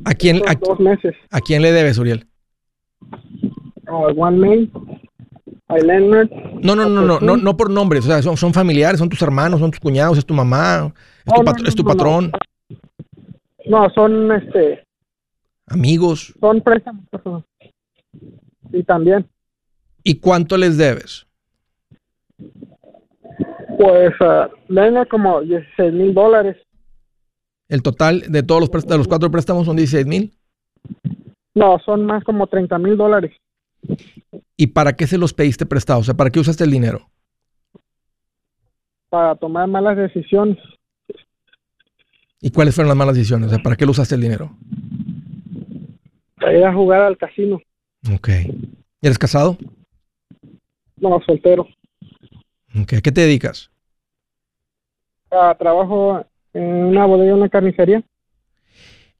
¿A 0.04 0.14
quién, 0.14 0.40
dos 0.60 0.80
meses. 0.80 1.14
¿A 1.30 1.40
quién 1.40 1.62
le 1.62 1.72
debes, 1.72 1.98
Uriel? 1.98 2.26
A 3.86 3.96
One 3.96 4.38
Main, 4.38 4.72
a 5.68 5.76
Leonard. 5.78 6.30
No, 6.62 6.76
no, 6.76 6.88
no, 6.88 7.02
no, 7.02 7.20
no, 7.20 7.36
no 7.36 7.56
por 7.56 7.70
nombres, 7.70 8.04
o 8.04 8.08
sea, 8.08 8.22
son, 8.22 8.36
son 8.36 8.52
familiares, 8.52 8.98
son 8.98 9.08
tus 9.08 9.22
hermanos, 9.22 9.60
son 9.60 9.70
tus 9.70 9.80
cuñados, 9.80 10.18
es 10.18 10.26
tu 10.26 10.34
mamá, 10.34 10.92
es, 11.24 11.32
tu, 11.32 11.68
es 11.68 11.74
tu 11.74 11.84
patrón. 11.84 12.30
No. 13.66 13.88
son 13.90 14.30
este 14.32 14.84
amigos. 15.66 16.34
Son 16.40 16.60
préstamos. 16.60 17.04
Y 18.72 18.82
también. 18.82 19.26
¿Y 20.04 20.18
cuánto 20.18 20.56
les 20.56 20.76
debes? 20.76 21.26
Pues 23.78 24.12
uh, 24.20 25.08
como 25.08 25.40
16 25.40 25.92
mil 25.92 26.12
dólares. 26.12 26.56
¿El 27.72 27.82
total 27.82 28.20
de 28.28 28.42
todos 28.42 28.60
los, 28.60 28.86
de 28.86 28.98
los 28.98 29.08
cuatro 29.08 29.30
préstamos 29.30 29.64
son 29.64 29.76
16 29.76 30.04
mil? 30.04 30.34
No, 31.54 31.78
son 31.78 32.04
más 32.04 32.22
como 32.22 32.46
30 32.46 32.76
mil 32.76 32.98
dólares. 32.98 33.34
¿Y 34.58 34.66
para 34.66 34.92
qué 34.92 35.06
se 35.06 35.16
los 35.16 35.32
pediste 35.32 35.64
prestados? 35.64 36.02
O 36.02 36.04
sea, 36.04 36.14
¿para 36.14 36.28
qué 36.28 36.38
usaste 36.38 36.64
el 36.64 36.70
dinero? 36.70 37.08
Para 39.08 39.36
tomar 39.36 39.68
malas 39.68 39.96
decisiones. 39.96 40.58
¿Y 42.42 42.50
cuáles 42.50 42.74
fueron 42.74 42.88
las 42.88 42.96
malas 42.98 43.14
decisiones? 43.14 43.46
O 43.46 43.54
sea, 43.54 43.62
¿para 43.62 43.76
qué 43.76 43.86
lo 43.86 43.92
usaste 43.92 44.16
el 44.16 44.20
dinero? 44.20 44.54
Para 46.36 46.52
ir 46.52 46.64
a 46.66 46.74
jugar 46.74 47.00
al 47.00 47.16
casino. 47.16 47.58
Ok. 48.14 48.28
¿Eres 49.00 49.18
casado? 49.18 49.56
No, 50.98 51.18
soltero. 51.24 51.66
Okay. 52.82 52.98
¿A 52.98 53.00
qué 53.00 53.12
te 53.12 53.22
dedicas? 53.22 53.70
Ah, 55.30 55.56
trabajo 55.58 56.26
en 56.54 56.64
una 56.64 57.06
bodega, 57.06 57.34
una 57.34 57.48
carnicería. 57.48 58.02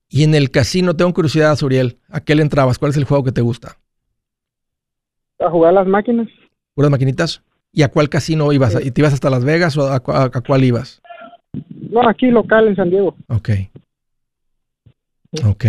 Y 0.08 0.24
en 0.24 0.34
el 0.34 0.50
casino, 0.50 0.94
tengo 0.94 1.12
curiosidad, 1.14 1.56
Suriel, 1.56 1.98
¿a 2.10 2.20
qué 2.20 2.34
le 2.34 2.42
entrabas? 2.42 2.78
¿Cuál 2.78 2.90
es 2.90 2.98
el 2.98 3.04
juego 3.04 3.24
que 3.24 3.32
te 3.32 3.40
gusta? 3.40 3.78
A 5.38 5.48
jugar 5.50 5.72
las 5.72 5.86
máquinas. 5.86 6.28
¿Puras 6.74 6.90
maquinitas? 6.90 7.42
¿Y 7.72 7.82
a 7.82 7.88
cuál 7.88 8.10
casino 8.10 8.52
ibas? 8.52 8.76
¿Y 8.84 8.90
te 8.90 9.00
ibas 9.00 9.14
hasta 9.14 9.30
Las 9.30 9.44
Vegas 9.44 9.76
o 9.78 9.90
a, 9.90 10.00
cuál 10.00 10.64
ibas? 10.64 11.00
No, 11.90 12.06
aquí 12.06 12.26
local 12.26 12.68
en 12.68 12.76
San 12.76 12.90
Diego. 12.90 13.16
Ok. 13.28 13.50
Ok. 15.46 15.64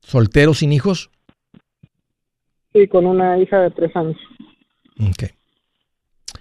¿Soltero 0.00 0.52
sin 0.54 0.72
hijos? 0.72 1.10
Sí, 2.72 2.88
con 2.88 3.06
una 3.06 3.38
hija 3.38 3.60
de 3.60 3.70
tres 3.70 3.94
años. 3.94 4.16
Ok. 5.00 5.30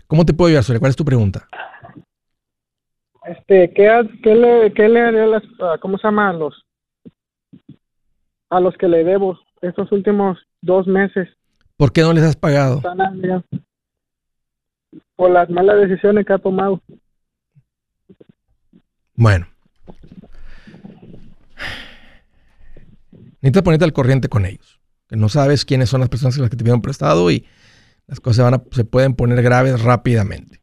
¿Cómo 0.07 0.25
te 0.25 0.33
puedo 0.33 0.47
ayudar, 0.47 0.63
Suriel? 0.63 0.79
¿Cuál 0.79 0.89
es 0.89 0.95
tu 0.95 1.05
pregunta? 1.05 1.47
Este, 3.25 3.71
¿qué, 3.73 4.09
qué 4.23 4.35
le, 4.35 4.73
qué 4.73 4.89
le 4.89 5.01
haré 5.01 5.21
a 5.21 5.27
las, 5.27 5.43
cómo 5.79 5.97
se 5.97 6.07
llama, 6.07 6.29
a 6.29 6.33
los, 6.33 6.65
a 8.49 8.59
los 8.59 8.75
que 8.77 8.87
le 8.87 9.03
debo 9.03 9.39
estos 9.61 9.91
últimos 9.91 10.39
dos 10.61 10.87
meses? 10.87 11.29
¿Por 11.77 11.91
qué 11.91 12.01
no 12.01 12.13
les 12.13 12.23
has 12.23 12.35
pagado? 12.35 12.81
Por 15.15 15.31
las 15.31 15.49
malas 15.49 15.87
decisiones 15.87 16.25
que 16.25 16.33
ha 16.33 16.39
tomado. 16.39 16.81
Bueno. 19.15 19.47
Necesitas 23.41 23.63
ponerte 23.63 23.85
al 23.85 23.93
corriente 23.93 24.29
con 24.29 24.45
ellos. 24.45 24.79
Que 25.07 25.15
no 25.15 25.29
sabes 25.29 25.65
quiénes 25.65 25.89
son 25.89 25.99
las 26.01 26.09
personas 26.09 26.37
que 26.37 26.49
te 26.49 26.57
pidieron 26.57 26.81
prestado 26.81 27.29
y 27.31 27.45
las 28.07 28.19
cosas 28.19 28.49
van 28.49 28.63
se 28.71 28.85
pueden 28.85 29.13
poner 29.15 29.41
graves 29.41 29.81
rápidamente. 29.81 30.60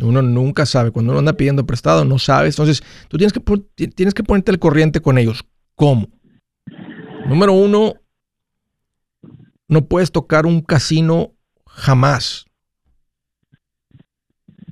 Uno 0.00 0.22
nunca 0.22 0.64
sabe. 0.64 0.90
Cuando 0.90 1.12
uno 1.12 1.18
anda 1.18 1.32
pidiendo 1.32 1.66
prestado, 1.66 2.04
no 2.04 2.18
sabes. 2.18 2.54
Entonces, 2.54 2.82
tú 3.08 3.18
tienes 3.18 3.32
que, 3.32 3.40
tienes 3.88 4.14
que 4.14 4.22
ponerte 4.22 4.50
al 4.50 4.58
corriente 4.58 5.00
con 5.00 5.18
ellos. 5.18 5.44
¿Cómo? 5.74 6.08
Número 7.26 7.52
uno, 7.52 7.94
no 9.66 9.86
puedes 9.86 10.12
tocar 10.12 10.46
un 10.46 10.60
casino 10.60 11.34
jamás. 11.66 12.46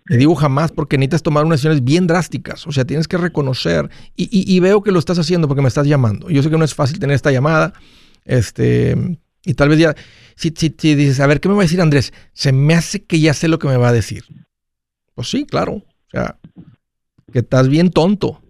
Le 0.09 0.17
digo 0.17 0.37
jamás 0.37 0.71
porque 0.71 0.97
necesitas 0.97 1.23
tomar 1.23 1.45
unas 1.45 1.59
decisiones 1.59 1.83
bien 1.83 2.07
drásticas. 2.07 2.67
O 2.67 2.73
sea, 2.73 2.85
tienes 2.85 3.09
que 3.09 3.19
reconocer. 3.19 3.91
Y, 4.15 4.61
veo 4.61 4.83
que 4.83 4.93
lo 4.93 5.01
estás 5.01 5.19
haciendo 5.19 5.49
porque 5.49 5.63
me 5.63 5.69
estás 5.69 5.87
llamando. 5.89 6.31
Yo 6.31 6.43
sé 6.43 6.51
que 6.51 6.59
no 6.59 6.65
es 6.65 6.75
fácil 6.75 7.01
tener 7.01 7.17
esta 7.17 7.33
llamada. 7.33 7.73
Este, 8.25 9.19
y 9.45 9.55
tal 9.55 9.69
vez 9.69 9.79
ya, 9.81 9.97
si, 10.37 10.55
si, 10.57 10.75
si 10.79 10.95
dices, 10.95 11.19
a 11.19 11.27
ver, 11.27 11.41
¿qué 11.41 11.49
me 11.49 11.57
va 11.57 11.63
a 11.63 11.65
decir 11.65 11.81
Andrés? 11.81 12.13
Se 12.33 12.53
me 12.53 12.75
hace 12.75 13.05
que 13.05 13.19
ya 13.19 13.35
sé 13.35 13.49
lo 13.49 13.59
que 13.59 13.67
me 13.67 13.77
va 13.77 13.89
a 13.89 13.93
decir. 13.93 14.25
Pues 15.17 15.29
sí, 15.29 15.45
claro. 15.45 15.73
O 15.73 16.11
sea, 16.11 16.39
que 17.33 17.41
estás 17.41 17.69
bien 17.69 17.91
tonto. 17.91 18.41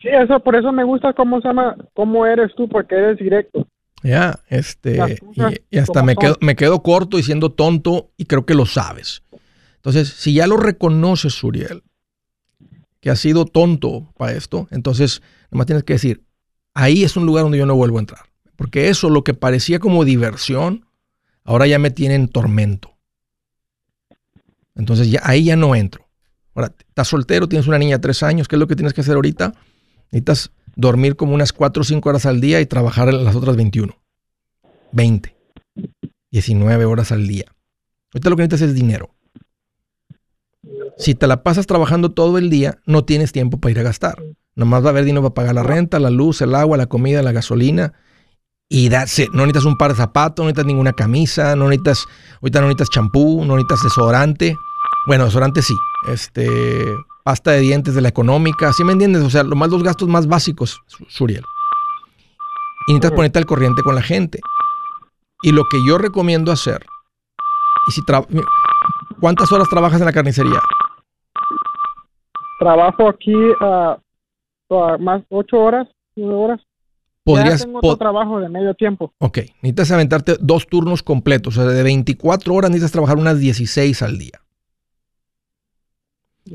Sí, 0.00 0.08
eso, 0.08 0.40
por 0.40 0.56
eso 0.56 0.72
me 0.72 0.84
gusta 0.84 1.12
cómo 1.12 1.40
se 1.40 1.48
llama, 1.48 1.76
cómo 1.92 2.24
eres 2.24 2.54
tú, 2.56 2.68
porque 2.68 2.94
eres 2.94 3.18
directo. 3.18 3.66
Ya, 4.04 4.38
este, 4.48 5.18
y, 5.70 5.78
hasta 5.78 6.04
me 6.04 6.14
quedo, 6.14 6.36
me 6.40 6.54
quedo 6.54 6.84
corto 6.84 7.16
diciendo 7.16 7.50
tonto 7.50 8.12
y 8.16 8.26
creo 8.26 8.46
que 8.46 8.54
lo 8.54 8.64
sabes. 8.64 9.24
Entonces, 9.74 10.08
si 10.08 10.34
ya 10.34 10.46
lo 10.46 10.56
reconoces, 10.56 11.32
Suriel, 11.32 11.82
que 13.00 13.10
has 13.10 13.18
sido 13.18 13.44
tonto 13.44 14.12
para 14.16 14.32
esto, 14.32 14.68
entonces 14.70 15.20
nomás 15.50 15.66
tienes 15.66 15.82
que 15.82 15.94
decir, 15.94 16.22
ahí 16.74 17.02
es 17.02 17.16
un 17.16 17.26
lugar 17.26 17.42
donde 17.42 17.58
yo 17.58 17.66
no 17.66 17.74
vuelvo 17.74 17.96
a 17.96 18.00
entrar. 18.00 18.22
Porque 18.54 18.88
eso, 18.88 19.10
lo 19.10 19.24
que 19.24 19.34
parecía 19.34 19.80
como 19.80 20.04
diversión, 20.04 20.86
ahora 21.42 21.66
ya 21.66 21.80
me 21.80 21.90
tiene 21.90 22.14
en 22.14 22.28
tormento. 22.28 22.97
Entonces 24.78 25.10
ya, 25.10 25.20
ahí 25.24 25.44
ya 25.44 25.56
no 25.56 25.74
entro. 25.74 26.08
Ahora, 26.54 26.72
estás 26.78 27.08
soltero, 27.08 27.48
tienes 27.48 27.68
una 27.68 27.78
niña 27.78 27.96
de 27.96 28.00
tres 28.00 28.22
años, 28.22 28.48
¿qué 28.48 28.56
es 28.56 28.60
lo 28.60 28.66
que 28.66 28.76
tienes 28.76 28.94
que 28.94 29.02
hacer 29.02 29.16
ahorita? 29.16 29.52
Necesitas 30.10 30.50
dormir 30.74 31.16
como 31.16 31.34
unas 31.34 31.52
4 31.52 31.82
o 31.82 31.84
5 31.84 32.08
horas 32.08 32.24
al 32.24 32.40
día 32.40 32.60
y 32.60 32.66
trabajar 32.66 33.12
las 33.12 33.36
otras 33.36 33.56
21. 33.56 33.94
20. 34.92 35.36
19 36.30 36.84
horas 36.86 37.12
al 37.12 37.26
día. 37.26 37.44
Ahorita 38.14 38.30
lo 38.30 38.36
que 38.36 38.42
necesitas 38.42 38.70
es 38.70 38.74
dinero. 38.74 39.14
Si 40.96 41.14
te 41.14 41.26
la 41.26 41.42
pasas 41.42 41.66
trabajando 41.66 42.12
todo 42.12 42.38
el 42.38 42.48
día, 42.50 42.78
no 42.86 43.04
tienes 43.04 43.32
tiempo 43.32 43.58
para 43.58 43.72
ir 43.72 43.78
a 43.80 43.82
gastar. 43.82 44.22
Nomás 44.54 44.82
va 44.82 44.88
a 44.88 44.90
haber 44.90 45.04
dinero 45.04 45.22
para 45.22 45.34
pagar 45.34 45.54
la 45.54 45.62
renta, 45.62 46.00
la 46.00 46.10
luz, 46.10 46.40
el 46.40 46.54
agua, 46.54 46.76
la 46.76 46.86
comida, 46.86 47.22
la 47.22 47.32
gasolina. 47.32 47.94
Y 48.68 48.90
that's 48.90 49.18
No 49.32 49.46
necesitas 49.46 49.64
un 49.64 49.78
par 49.78 49.92
de 49.92 49.96
zapatos, 49.96 50.42
no 50.42 50.48
necesitas 50.48 50.66
ninguna 50.66 50.92
camisa, 50.92 51.56
no 51.56 51.68
necesitas, 51.68 52.04
ahorita 52.42 52.60
no 52.60 52.66
necesitas 52.66 52.90
champú, 52.90 53.44
no 53.44 53.56
necesitas 53.56 53.82
desodorante. 53.82 54.56
Bueno, 55.08 55.24
desodorante 55.24 55.62
sí. 55.62 55.74
Este, 56.06 56.94
pasta 57.24 57.52
de 57.52 57.60
dientes 57.60 57.94
de 57.94 58.02
la 58.02 58.10
económica, 58.10 58.74
¿sí 58.74 58.84
me 58.84 58.92
entiendes? 58.92 59.22
O 59.22 59.30
sea, 59.30 59.42
lo 59.42 59.56
más 59.56 59.70
los 59.70 59.82
gastos 59.82 60.06
más 60.06 60.28
básicos, 60.28 60.82
Suriel. 61.08 61.42
Y 62.86 62.92
necesitas 62.92 63.16
ponerte 63.16 63.38
al 63.38 63.46
corriente 63.46 63.82
con 63.82 63.94
la 63.94 64.02
gente. 64.02 64.38
Y 65.42 65.52
lo 65.52 65.64
que 65.64 65.78
yo 65.86 65.96
recomiendo 65.96 66.52
hacer, 66.52 66.84
y 67.88 67.92
si 67.92 68.02
¿cuántas 69.18 69.50
horas 69.50 69.66
trabajas 69.70 69.98
en 69.98 70.06
la 70.06 70.12
carnicería? 70.12 70.60
Trabajo 72.58 73.08
aquí 73.08 73.34
a 73.62 73.96
más 74.98 75.22
ocho 75.30 75.58
horas, 75.58 75.88
nueve 76.16 76.34
horas. 76.34 76.60
Podrías, 77.24 77.60
ya 77.60 77.64
tengo 77.64 77.78
otro 77.78 77.96
trabajo 77.96 78.40
de 78.40 78.50
medio 78.50 78.74
tiempo. 78.74 79.12
Ok, 79.20 79.38
necesitas 79.62 79.90
aventarte 79.90 80.36
dos 80.38 80.66
turnos 80.66 81.02
completos, 81.02 81.56
o 81.56 81.62
sea, 81.62 81.70
de 81.70 81.82
24 81.82 82.52
horas 82.52 82.70
necesitas 82.70 82.92
trabajar 82.92 83.16
unas 83.16 83.38
16 83.38 84.02
al 84.02 84.18
día. 84.18 84.40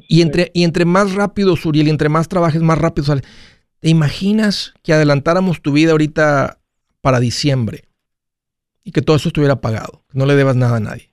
Y 0.07 0.21
entre, 0.21 0.51
y 0.53 0.63
entre 0.63 0.85
más 0.85 1.13
rápido, 1.13 1.55
Suriel, 1.55 1.87
y 1.87 1.91
entre 1.91 2.09
más 2.09 2.27
trabajes, 2.27 2.61
más 2.61 2.77
rápido 2.77 3.05
sale. 3.05 3.21
¿Te 3.79 3.89
imaginas 3.89 4.73
que 4.81 4.93
adelantáramos 4.93 5.61
tu 5.61 5.73
vida 5.73 5.91
ahorita 5.91 6.59
para 7.01 7.19
diciembre 7.19 7.83
y 8.83 8.91
que 8.91 9.01
todo 9.01 9.17
eso 9.17 9.29
estuviera 9.29 9.61
pagado? 9.61 10.03
Que 10.09 10.17
no 10.17 10.25
le 10.25 10.35
debas 10.35 10.55
nada 10.55 10.77
a 10.77 10.79
nadie. 10.79 11.11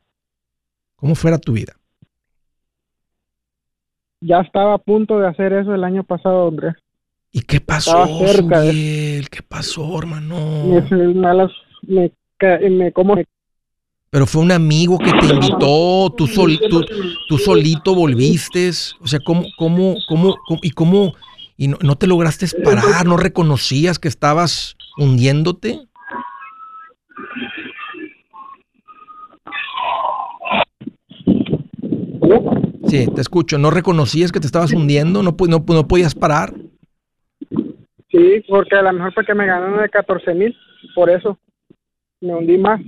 ¿Cómo 0.97 1.15
fuera 1.15 1.39
tu 1.39 1.53
vida? 1.53 1.75
Ya 4.21 4.41
estaba 4.41 4.75
a 4.75 4.79
punto 4.79 5.19
de 5.19 5.27
hacer 5.27 5.53
eso 5.53 5.75
el 5.75 5.83
año 5.83 6.05
pasado, 6.05 6.49
Andrés. 6.49 6.75
¿Y 7.33 7.43
qué 7.43 7.61
pasó, 7.61 8.07
Suriel? 8.07 9.29
¿Qué 9.31 9.43
pasó, 9.43 9.99
hermano? 9.99 10.83
Me, 10.91 11.15
malas, 11.15 11.51
me, 11.83 12.13
me, 12.71 12.93
como 12.93 13.17
pero 14.11 14.27
fue 14.27 14.43
un 14.43 14.51
amigo 14.51 14.99
que 14.99 15.13
te 15.13 15.33
invitó, 15.33 16.13
tú, 16.17 16.27
tú, 17.29 17.39
solito 17.39 17.95
volviste. 17.95 18.71
O 19.01 19.07
sea, 19.07 19.21
¿cómo, 19.25 19.45
cómo, 19.57 19.95
cómo, 20.09 20.37
y 20.63 20.71
cómo, 20.71 21.15
y 21.57 21.69
no, 21.69 21.95
te 21.95 22.09
lograste 22.09 22.47
parar, 22.65 23.07
no 23.07 23.17
reconocías 23.17 24.01
que 24.01 24.09
estabas 24.09 24.77
hundiéndote? 24.99 25.79
Sí, 32.89 33.07
te 33.15 33.21
escucho. 33.21 33.59
¿No 33.59 33.71
reconocías 33.71 34.33
que 34.33 34.41
te 34.41 34.47
estabas 34.47 34.73
hundiendo? 34.73 35.23
¿No, 35.23 35.37
no, 35.39 35.65
no 35.67 35.89
podías 35.89 36.17
parar? 36.17 36.53
Sí, 38.11 38.45
porque 38.49 38.75
a 38.75 38.83
lo 38.83 38.93
mejor 38.93 39.15
porque 39.15 39.35
me 39.35 39.47
ganaron 39.47 39.81
de 39.81 39.89
14 39.89 40.35
mil, 40.35 40.57
por 40.97 41.09
eso 41.09 41.39
me 42.21 42.35
hundí 42.35 42.59
más. 42.59 42.81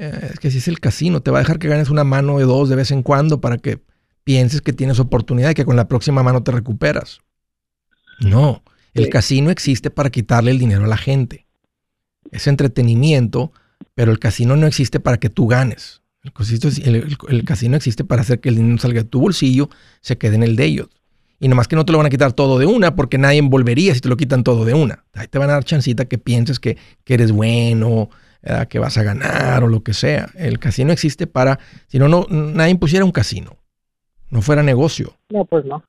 Eh, 0.00 0.30
es 0.32 0.40
que 0.40 0.50
si 0.50 0.58
es 0.58 0.68
el 0.68 0.80
casino, 0.80 1.20
te 1.20 1.30
va 1.30 1.38
a 1.38 1.42
dejar 1.42 1.58
que 1.58 1.68
ganes 1.68 1.90
una 1.90 2.04
mano 2.04 2.38
de 2.38 2.44
dos 2.44 2.70
de 2.70 2.76
vez 2.76 2.90
en 2.90 3.02
cuando 3.02 3.42
para 3.42 3.58
que 3.58 3.82
pienses 4.24 4.62
que 4.62 4.72
tienes 4.72 4.98
oportunidad 4.98 5.50
y 5.50 5.54
que 5.54 5.66
con 5.66 5.76
la 5.76 5.88
próxima 5.88 6.22
mano 6.22 6.42
te 6.42 6.52
recuperas. 6.52 7.20
No, 8.18 8.62
el 8.94 9.10
casino 9.10 9.50
existe 9.50 9.90
para 9.90 10.08
quitarle 10.08 10.52
el 10.52 10.58
dinero 10.58 10.84
a 10.84 10.88
la 10.88 10.96
gente. 10.96 11.46
Es 12.30 12.46
entretenimiento, 12.46 13.52
pero 13.94 14.10
el 14.10 14.18
casino 14.18 14.56
no 14.56 14.66
existe 14.66 15.00
para 15.00 15.18
que 15.18 15.28
tú 15.28 15.46
ganes. 15.46 16.00
El, 16.22 17.44
casino 17.44 17.76
existe 17.76 18.02
para 18.02 18.22
hacer 18.22 18.40
que 18.40 18.48
el 18.48 18.56
dinero 18.56 18.78
salga 18.78 19.02
de 19.02 19.08
tu 19.08 19.20
bolsillo, 19.20 19.68
se 20.00 20.16
quede 20.16 20.36
en 20.36 20.42
el 20.42 20.56
de 20.56 20.64
ellos. 20.64 20.88
Y 21.38 21.48
nomás 21.48 21.68
que 21.68 21.76
no 21.76 21.84
te 21.84 21.92
lo 21.92 21.98
van 21.98 22.06
a 22.06 22.10
quitar 22.10 22.32
todo 22.32 22.58
de 22.58 22.64
una, 22.64 22.94
porque 22.96 23.18
nadie 23.18 23.38
envolvería 23.38 23.94
si 23.94 24.00
te 24.00 24.08
lo 24.08 24.16
quitan 24.16 24.44
todo 24.44 24.64
de 24.64 24.72
una. 24.72 25.04
Ahí 25.12 25.28
te 25.28 25.38
van 25.38 25.50
a 25.50 25.54
dar 25.54 25.64
chancita 25.64 26.06
que 26.06 26.16
pienses 26.16 26.58
que, 26.58 26.78
que 27.04 27.14
eres 27.14 27.32
bueno, 27.32 28.08
que 28.68 28.78
vas 28.78 28.96
a 28.98 29.02
ganar 29.02 29.62
o 29.64 29.68
lo 29.68 29.82
que 29.82 29.92
sea. 29.92 30.28
El 30.34 30.58
casino 30.58 30.92
existe 30.92 31.26
para, 31.26 31.58
si 31.86 31.98
no, 31.98 32.08
no, 32.08 32.26
nadie 32.28 32.76
pusiera 32.76 33.04
un 33.04 33.12
casino, 33.12 33.56
no 34.30 34.42
fuera 34.42 34.62
negocio. 34.62 35.14
No, 35.30 35.44
pues 35.44 35.64
no. 35.64 35.82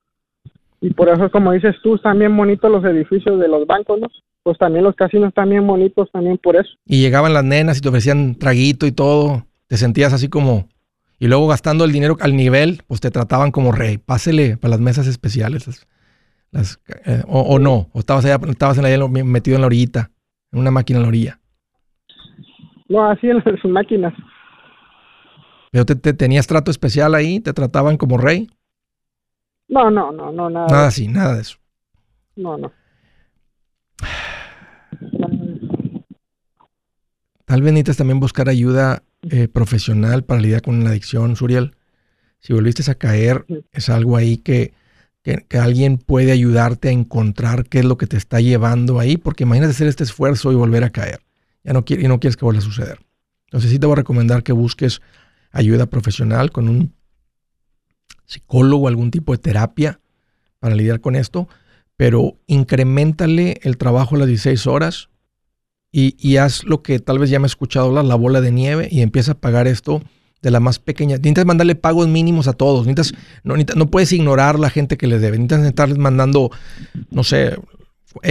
Y 0.81 0.93
por 0.93 1.09
eso, 1.09 1.29
como 1.29 1.51
dices 1.51 1.75
tú, 1.83 1.95
están 1.95 2.17
bien 2.17 2.35
bonitos 2.35 2.69
los 2.71 2.83
edificios 2.83 3.39
de 3.39 3.47
los 3.47 3.67
bancos, 3.67 3.99
¿no? 3.99 4.07
Pues 4.43 4.57
también 4.57 4.83
los 4.83 4.95
casinos 4.95 5.29
están 5.29 5.49
bien 5.49 5.65
bonitos 5.67 6.09
también 6.11 6.39
por 6.39 6.55
eso. 6.55 6.71
Y 6.85 6.99
llegaban 7.01 7.33
las 7.33 7.43
nenas 7.43 7.77
y 7.77 7.81
te 7.81 7.89
ofrecían 7.89 8.35
traguito 8.35 8.87
y 8.87 8.91
todo, 8.91 9.45
te 9.67 9.77
sentías 9.77 10.11
así 10.11 10.27
como... 10.27 10.67
Y 11.19 11.27
luego 11.27 11.47
gastando 11.47 11.85
el 11.85 11.91
dinero 11.91 12.17
al 12.19 12.35
nivel, 12.35 12.81
pues 12.87 12.99
te 12.99 13.11
trataban 13.11 13.51
como 13.51 13.71
rey. 13.71 13.99
Pásele 13.99 14.57
para 14.57 14.71
las 14.71 14.79
mesas 14.79 15.05
especiales. 15.05 15.85
Las, 16.49 16.79
eh, 17.05 17.21
o, 17.27 17.59
no, 17.59 17.89
o 17.93 17.99
estabas 17.99 18.25
allá, 18.25 18.39
estabas 18.49 18.79
en 18.79 18.99
la, 18.99 19.07
metido 19.07 19.53
en 19.55 19.61
la 19.61 19.67
orillita, 19.67 20.09
en 20.51 20.57
una 20.57 20.71
máquina 20.71 20.97
en 20.97 21.03
la 21.03 21.09
orilla. 21.09 21.39
No, 22.91 23.09
así 23.09 23.29
en 23.29 23.41
sus 23.41 23.71
máquinas. 23.71 24.13
¿Pero 25.71 25.85
te, 25.85 25.95
tenías 25.95 26.45
trato 26.45 26.71
especial 26.71 27.15
ahí? 27.15 27.39
¿Te 27.39 27.53
trataban 27.53 27.95
como 27.95 28.17
rey? 28.17 28.49
No, 29.69 29.89
no, 29.89 30.11
no, 30.11 30.33
no, 30.33 30.49
nada. 30.49 30.67
Nada 30.67 30.87
así, 30.87 31.07
nada 31.07 31.35
de 31.35 31.41
eso. 31.41 31.57
No, 32.35 32.57
no. 32.57 32.73
Tal 37.45 37.61
vez 37.61 37.71
necesitas 37.71 37.95
también 37.95 38.19
buscar 38.19 38.49
ayuda 38.49 39.03
eh, 39.21 39.47
profesional 39.47 40.25
para 40.25 40.41
lidiar 40.41 40.61
con 40.61 40.83
la 40.83 40.89
adicción, 40.89 41.37
Suriel. 41.37 41.75
Si 42.39 42.51
volviste 42.51 42.89
a 42.91 42.95
caer, 42.95 43.45
es 43.71 43.87
algo 43.87 44.17
ahí 44.17 44.35
que, 44.35 44.73
que, 45.23 45.45
que, 45.47 45.57
alguien 45.57 45.97
puede 45.97 46.33
ayudarte 46.33 46.89
a 46.89 46.91
encontrar 46.91 47.69
qué 47.69 47.79
es 47.79 47.85
lo 47.85 47.97
que 47.97 48.07
te 48.07 48.17
está 48.17 48.41
llevando 48.41 48.99
ahí, 48.99 49.15
porque 49.15 49.43
imagínate 49.43 49.71
hacer 49.71 49.87
este 49.87 50.03
esfuerzo 50.03 50.51
y 50.51 50.55
volver 50.55 50.83
a 50.83 50.89
caer 50.89 51.21
ya 51.63 51.73
no, 51.73 51.83
y 51.87 52.07
no 52.07 52.19
quieres 52.19 52.37
que 52.37 52.45
vuelva 52.45 52.59
a 52.59 52.63
suceder. 52.63 52.99
Entonces 53.45 53.69
sí 53.71 53.79
te 53.79 53.85
voy 53.85 53.93
a 53.93 53.97
recomendar 53.97 54.43
que 54.43 54.53
busques 54.53 55.01
ayuda 55.51 55.85
profesional 55.87 56.51
con 56.51 56.69
un 56.69 56.93
psicólogo, 58.25 58.87
algún 58.87 59.11
tipo 59.11 59.33
de 59.33 59.39
terapia 59.39 59.99
para 60.59 60.75
lidiar 60.75 61.01
con 61.01 61.15
esto, 61.15 61.49
pero 61.97 62.37
incrementale 62.47 63.59
el 63.63 63.77
trabajo 63.77 64.15
a 64.15 64.19
las 64.19 64.27
16 64.27 64.67
horas 64.67 65.09
y, 65.91 66.37
haz 66.37 66.63
lo 66.63 66.81
que 66.81 66.99
tal 66.99 67.19
vez 67.19 67.29
ya 67.29 67.39
me 67.39 67.45
he 67.45 67.47
escuchado 67.47 67.87
hablar, 67.87 68.05
la 68.05 68.15
bola 68.15 68.39
de 68.39 68.51
nieve, 68.51 68.87
y 68.89 69.01
empieza 69.01 69.33
a 69.33 69.35
pagar 69.35 69.67
esto 69.67 70.01
de 70.41 70.49
la 70.49 70.61
más 70.61 70.79
pequeña. 70.79 71.17
Necesitas 71.17 71.45
mandarle 71.45 71.75
pagos 71.75 72.07
mínimos 72.07 72.47
a 72.47 72.53
todos. 72.53 72.87
no, 73.43 73.55
no 73.57 73.91
puedes 73.91 74.13
ignorar 74.13 74.57
la 74.57 74.69
gente 74.69 74.95
que 74.95 75.07
les 75.07 75.19
debe. 75.21 75.37
Necesitas 75.37 75.67
estarles 75.67 75.97
mandando, 75.97 76.49
no 77.09 77.25
sé, 77.25 77.57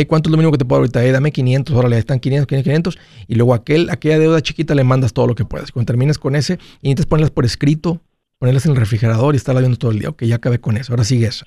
¿cuánto 0.06 0.28
es 0.28 0.30
lo 0.30 0.36
mínimo 0.36 0.52
que 0.52 0.58
te 0.58 0.64
puedo 0.64 0.80
ahorita? 0.80 1.00
dame 1.12 1.32
500, 1.32 1.74
órale, 1.74 1.98
están 1.98 2.20
500, 2.20 2.46
500, 2.46 2.64
500. 2.64 2.98
Y 3.28 3.34
luego 3.34 3.54
aquel, 3.54 3.90
aquella 3.90 4.18
deuda 4.18 4.40
chiquita 4.40 4.74
le 4.74 4.84
mandas 4.84 5.12
todo 5.12 5.26
lo 5.26 5.34
que 5.34 5.44
puedas. 5.44 5.72
Cuando 5.72 5.86
termines 5.86 6.18
con 6.18 6.36
ese, 6.36 6.54
y 6.82 6.88
necesitas 6.88 7.06
ponerlas 7.06 7.30
por 7.30 7.44
escrito, 7.44 8.00
ponerlas 8.38 8.66
en 8.66 8.72
el 8.72 8.76
refrigerador 8.76 9.34
y 9.34 9.36
estarla 9.36 9.60
viendo 9.60 9.78
todo 9.78 9.90
el 9.90 9.98
día. 9.98 10.08
Ok, 10.08 10.24
ya 10.24 10.36
acabé 10.36 10.58
con 10.60 10.76
eso. 10.76 10.92
Ahora 10.92 11.04
sigue 11.04 11.26
esa. 11.26 11.46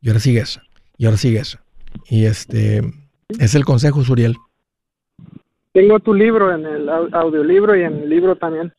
Y 0.00 0.08
ahora 0.08 0.20
sigue 0.20 0.40
esa. 0.40 0.62
Y 0.98 1.06
ahora 1.06 1.16
sigue 1.16 1.38
esa. 1.38 1.62
Y 2.08 2.24
este 2.24 2.82
es 3.38 3.54
el 3.54 3.64
consejo, 3.64 4.02
Suriel. 4.02 4.36
Tengo 5.72 6.00
tu 6.00 6.12
libro 6.12 6.54
en 6.54 6.66
el 6.66 6.88
audiolibro 6.88 7.76
y 7.76 7.82
en 7.82 7.94
el 8.02 8.08
libro 8.08 8.36
también. 8.36 8.72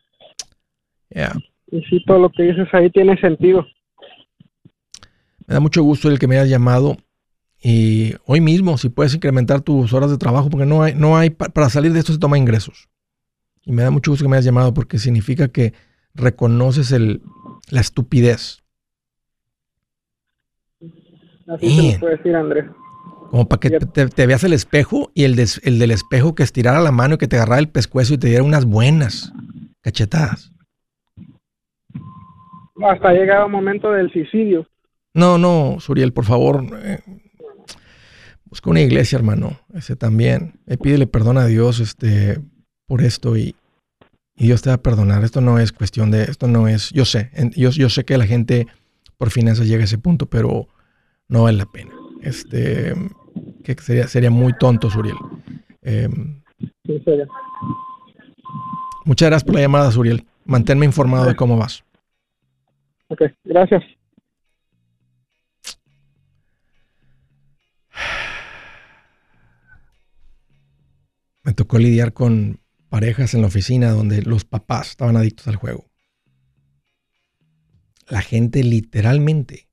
Y 1.71 1.81
sí, 1.83 2.03
todo 2.05 2.19
lo 2.19 2.29
que 2.29 2.43
dices 2.43 2.67
ahí 2.73 2.89
tiene 2.91 3.19
sentido. 3.19 3.65
Me 5.47 5.55
da 5.55 5.59
mucho 5.59 5.83
gusto 5.83 6.09
el 6.09 6.19
que 6.19 6.27
me 6.27 6.37
hayas 6.37 6.49
llamado. 6.49 6.97
Y 7.65 8.13
hoy 8.25 8.41
mismo, 8.41 8.77
si 8.77 8.89
puedes 8.89 9.15
incrementar 9.15 9.61
tus 9.61 9.93
horas 9.93 10.11
de 10.11 10.17
trabajo, 10.17 10.49
porque 10.49 10.65
no 10.65 10.83
hay, 10.83 10.95
no 10.95 11.15
hay, 11.15 11.29
para 11.29 11.69
salir 11.69 11.93
de 11.93 11.99
esto 11.99 12.11
se 12.11 12.19
toma 12.19 12.37
ingresos. 12.37 12.89
Y 13.63 13.71
me 13.71 13.83
da 13.83 13.89
mucho 13.89 14.11
gusto 14.11 14.25
que 14.25 14.29
me 14.29 14.35
hayas 14.35 14.43
llamado 14.43 14.73
porque 14.73 14.97
significa 14.97 15.47
que 15.47 15.73
reconoces 16.13 16.91
el, 16.91 17.21
la 17.69 17.79
estupidez. 17.79 18.61
Así 21.47 21.69
se 21.69 21.93
lo 21.93 21.99
puede 22.01 22.17
decir, 22.17 22.35
Andrés. 22.35 22.65
Como 23.29 23.47
para 23.47 23.61
que 23.61 23.69
te, 23.69 24.27
veas 24.27 24.43
el 24.43 24.51
espejo 24.51 25.09
y 25.13 25.23
el, 25.23 25.39
el 25.39 25.79
del 25.79 25.91
espejo 25.91 26.35
que 26.35 26.43
estirara 26.43 26.81
la 26.81 26.91
mano 26.91 27.15
y 27.15 27.17
que 27.17 27.29
te 27.29 27.37
agarrara 27.37 27.59
el 27.59 27.69
pescuezo 27.69 28.13
y 28.13 28.17
te 28.17 28.27
diera 28.27 28.43
unas 28.43 28.65
buenas 28.65 29.31
cachetadas. 29.79 30.51
Hasta 32.83 33.07
ha 33.07 33.13
llegado 33.13 33.45
el 33.45 33.51
momento 33.53 33.89
del 33.91 34.11
suicidio. 34.11 34.67
No, 35.13 35.37
no, 35.37 35.77
Suriel, 35.79 36.11
por 36.11 36.25
favor. 36.25 36.65
Eh, 36.83 36.99
busca 38.53 38.69
una 38.69 38.81
iglesia, 38.81 39.17
hermano. 39.17 39.57
Ese 39.73 39.95
también. 39.95 40.59
Eh, 40.67 40.77
pídele 40.77 41.07
perdón 41.07 41.39
a 41.39 41.47
Dios 41.47 41.79
este, 41.79 42.39
por 42.85 43.01
esto 43.01 43.35
y, 43.35 43.55
Dios 44.35 44.61
te 44.61 44.69
va 44.69 44.75
a 44.75 44.81
perdonar. 44.81 45.23
Esto 45.23 45.41
no 45.41 45.57
es 45.57 45.71
cuestión 45.71 46.11
de. 46.11 46.23
Esto 46.23 46.47
no 46.47 46.67
es. 46.67 46.91
Yo 46.91 47.05
sé. 47.05 47.31
Yo, 47.55 47.71
yo 47.71 47.89
sé 47.89 48.03
que 48.03 48.17
la 48.17 48.27
gente 48.27 48.67
por 49.17 49.31
finanzas 49.31 49.67
llega 49.67 49.81
a 49.81 49.85
ese 49.85 49.97
punto, 49.97 50.27
pero 50.27 50.67
no 51.27 51.43
vale 51.43 51.57
la 51.57 51.65
pena. 51.65 51.93
Este 52.21 52.93
que 53.63 53.73
sería, 53.75 54.07
sería 54.07 54.29
muy 54.29 54.53
tonto, 54.53 54.89
Suriel. 54.89 55.15
Eh, 55.81 56.09
muchas 59.05 59.29
gracias 59.29 59.43
por 59.43 59.55
la 59.55 59.61
llamada, 59.61 59.91
Suriel. 59.91 60.25
Manténme 60.45 60.85
informado 60.85 61.25
de 61.25 61.35
cómo 61.35 61.57
vas. 61.57 61.83
Ok, 63.07 63.21
gracias. 63.45 63.83
Me 71.43 71.53
tocó 71.53 71.77
lidiar 71.77 72.13
con 72.13 72.59
parejas 72.89 73.33
en 73.33 73.41
la 73.41 73.47
oficina 73.47 73.91
donde 73.91 74.21
los 74.21 74.45
papás 74.45 74.89
estaban 74.89 75.17
adictos 75.17 75.47
al 75.47 75.55
juego. 75.55 75.89
La 78.07 78.21
gente 78.21 78.63
literalmente 78.63 79.69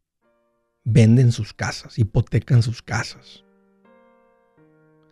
venden 0.85 1.33
sus 1.33 1.53
casas, 1.53 1.99
hipotecan 1.99 2.63
sus 2.63 2.83
casas 2.83 3.45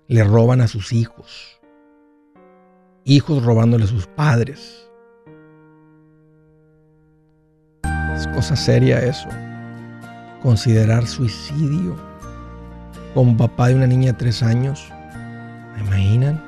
le 0.08 0.24
roban 0.24 0.62
a 0.62 0.68
sus 0.68 0.92
hijos. 0.92 1.60
Hijos 3.04 3.44
robándole 3.44 3.84
a 3.84 3.88
sus 3.88 4.06
padres. 4.06 4.88
Es 8.14 8.26
cosa 8.28 8.56
seria 8.56 9.00
eso. 9.00 9.28
Considerar 10.42 11.06
suicidio 11.06 11.96
con 13.14 13.36
papá 13.36 13.68
de 13.68 13.74
una 13.74 13.86
niña 13.86 14.12
de 14.12 14.18
tres 14.18 14.42
años. 14.42 14.90
¿Me 15.76 15.80
imaginan? 15.82 16.47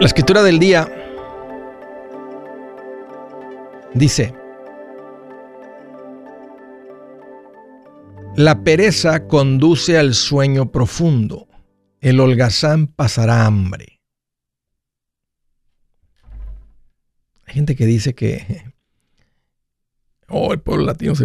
La 0.00 0.06
escritura 0.06 0.42
del 0.42 0.58
día 0.58 0.86
dice, 3.94 4.34
la 8.36 8.62
pereza 8.62 9.26
conduce 9.26 9.98
al 9.98 10.14
sueño 10.14 10.70
profundo, 10.70 11.47
el 12.00 12.20
holgazán 12.20 12.86
pasará 12.86 13.46
hambre. 13.46 14.00
Hay 17.46 17.54
gente 17.54 17.76
que 17.76 17.86
dice 17.86 18.14
que 18.14 18.72
oh, 20.28 20.52
el 20.52 20.60
pueblo 20.60 20.84
latino 20.84 21.12
es, 21.12 21.20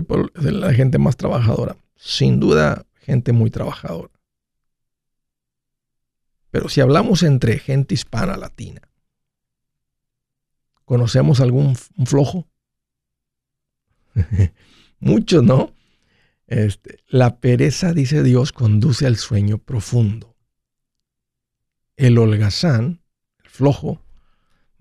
la 0.53 0.73
gente 0.73 0.97
más 0.97 1.17
trabajadora. 1.17 1.75
Sin 1.95 2.39
duda, 2.39 2.85
gente 2.95 3.31
muy 3.31 3.49
trabajadora. 3.49 4.11
Pero 6.49 6.69
si 6.69 6.81
hablamos 6.81 7.23
entre 7.23 7.59
gente 7.59 7.93
hispana 7.93 8.37
latina, 8.37 8.81
¿conocemos 10.85 11.39
algún 11.41 11.75
flojo? 11.75 12.47
Muchos, 14.99 15.43
¿no? 15.43 15.73
Este, 16.47 16.99
la 17.07 17.39
pereza, 17.39 17.93
dice 17.93 18.21
Dios, 18.21 18.51
conduce 18.51 19.07
al 19.07 19.17
sueño 19.17 19.57
profundo. 19.57 20.32
El 21.95 22.17
holgazán, 22.17 23.03
el 23.43 23.49
flojo, 23.49 24.01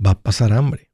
va 0.04 0.12
a 0.12 0.20
pasar 0.20 0.52
hambre. 0.52 0.90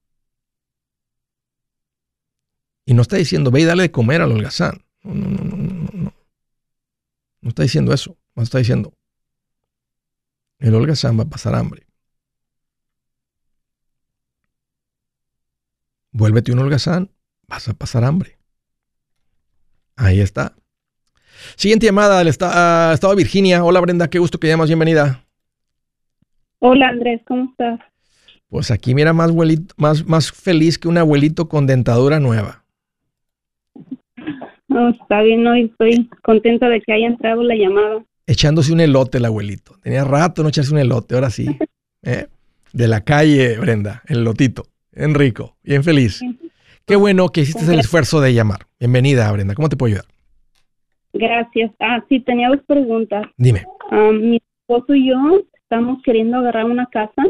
Y 2.85 2.95
no 2.95 3.03
está 3.03 3.17
diciendo, 3.17 3.51
ve 3.51 3.61
y 3.61 3.65
dale 3.65 3.83
de 3.83 3.91
comer 3.91 4.23
al 4.23 4.33
holgazán. 4.33 4.85
No, 5.03 5.15
no, 5.15 5.29
no, 5.29 5.45
no, 5.45 5.91
no, 5.93 6.13
no. 7.43 7.49
Está 7.49 7.63
diciendo 7.63 7.93
eso. 7.93 8.17
No 8.35 8.45
está 8.45 8.59
diciendo, 8.59 8.95
el 10.61 10.75
holgazán 10.75 11.19
va 11.19 11.25
a 11.25 11.29
pasar 11.29 11.57
hambre. 11.57 11.89
Vuélvete 16.13 16.53
un 16.53 16.61
holgazán, 16.61 17.11
vas 17.49 17.69
a 17.69 17.75
pasar 17.75 18.05
hambre. 18.05 18.39
Ahí 19.97 20.21
está. 20.21 20.57
Siguiente 21.57 21.87
llamada 21.87 22.19
del 22.19 22.29
estado 22.29 23.11
de 23.11 23.17
Virginia. 23.17 23.65
Hola 23.65 23.81
Brenda, 23.81 24.09
qué 24.09 24.21
gusto 24.21 24.39
que 24.39 24.47
llamas, 24.47 24.69
bienvenida. 24.69 25.28
Hola 26.61 26.89
Andrés, 26.89 27.21
¿cómo 27.27 27.51
estás? 27.51 27.81
Pues 28.49 28.71
aquí 28.71 28.95
mira 28.95 29.13
más, 29.13 29.33
más, 29.77 30.07
más 30.07 30.33
feliz 30.33 30.79
que 30.79 30.89
un 30.89 30.99
abuelito 30.99 31.49
con 31.49 31.67
dentadura 31.67 32.21
nueva. 32.21 32.65
No, 34.71 34.91
está 34.91 35.23
bien, 35.23 35.47
hoy 35.47 35.63
estoy 35.63 36.11
contenta 36.23 36.69
de 36.69 36.83
que 36.83 36.93
haya 36.93 37.07
entrado 37.07 37.43
la 37.43 37.57
llamada 37.57 38.05
echándose 38.29 38.73
un 38.73 38.81
elote 38.81 39.19
el 39.19 39.25
abuelito. 39.25 39.73
Tenía 39.83 40.05
rato 40.05 40.43
no 40.43 40.51
echarse 40.51 40.73
un 40.73 40.79
elote, 40.79 41.15
ahora 41.17 41.31
sí. 41.31 41.47
¿eh? 42.03 42.27
De 42.73 42.87
la 42.87 43.03
calle, 43.03 43.59
Brenda, 43.59 44.03
el 44.07 44.23
lotito. 44.23 44.65
Bien 44.93 45.15
rico, 45.15 45.57
bien 45.65 45.83
feliz. 45.83 46.21
Qué 46.87 46.97
bueno 46.97 47.31
que 47.31 47.41
hiciste 47.41 47.73
el 47.73 47.81
esfuerzo 47.81 48.21
de 48.21 48.35
llamar. 48.35 48.61
Bienvenida, 48.79 49.31
Brenda. 49.33 49.55
¿Cómo 49.55 49.69
te 49.69 49.77
puedo 49.77 49.95
ayudar? 49.95 50.05
Gracias. 51.15 51.73
Ah, 51.81 52.05
sí, 52.09 52.21
tenía 52.21 52.49
dos 52.51 52.61
preguntas. 52.67 53.27
Dime. 53.37 53.65
Ah, 53.91 54.11
mi 54.13 54.37
esposo 54.37 54.95
y 54.95 55.09
yo 55.09 55.17
estamos 55.69 56.03
queriendo 56.03 56.39
agarrar 56.39 56.65
una 56.65 56.87
casa. 56.87 57.23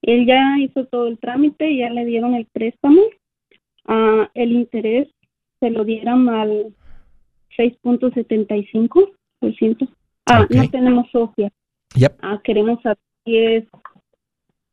Él 0.00 0.24
ya 0.26 0.56
hizo 0.58 0.86
todo 0.86 1.06
el 1.06 1.18
trámite, 1.18 1.76
ya 1.76 1.90
le 1.90 2.06
dieron 2.06 2.34
el 2.34 2.46
préstamo. 2.46 3.02
Ah, 3.84 4.30
el 4.32 4.52
interés 4.52 5.08
se 5.60 5.68
lo 5.68 5.84
dieron 5.84 6.30
al 6.30 6.74
6.75%. 7.58 9.88
Ah, 10.26 10.46
no 10.48 10.70
tenemos 10.70 11.10
socia. 11.10 11.52
Ah, 12.22 12.40
queremos 12.42 12.80
saber 12.82 12.96
si 13.24 13.36
es 13.36 13.64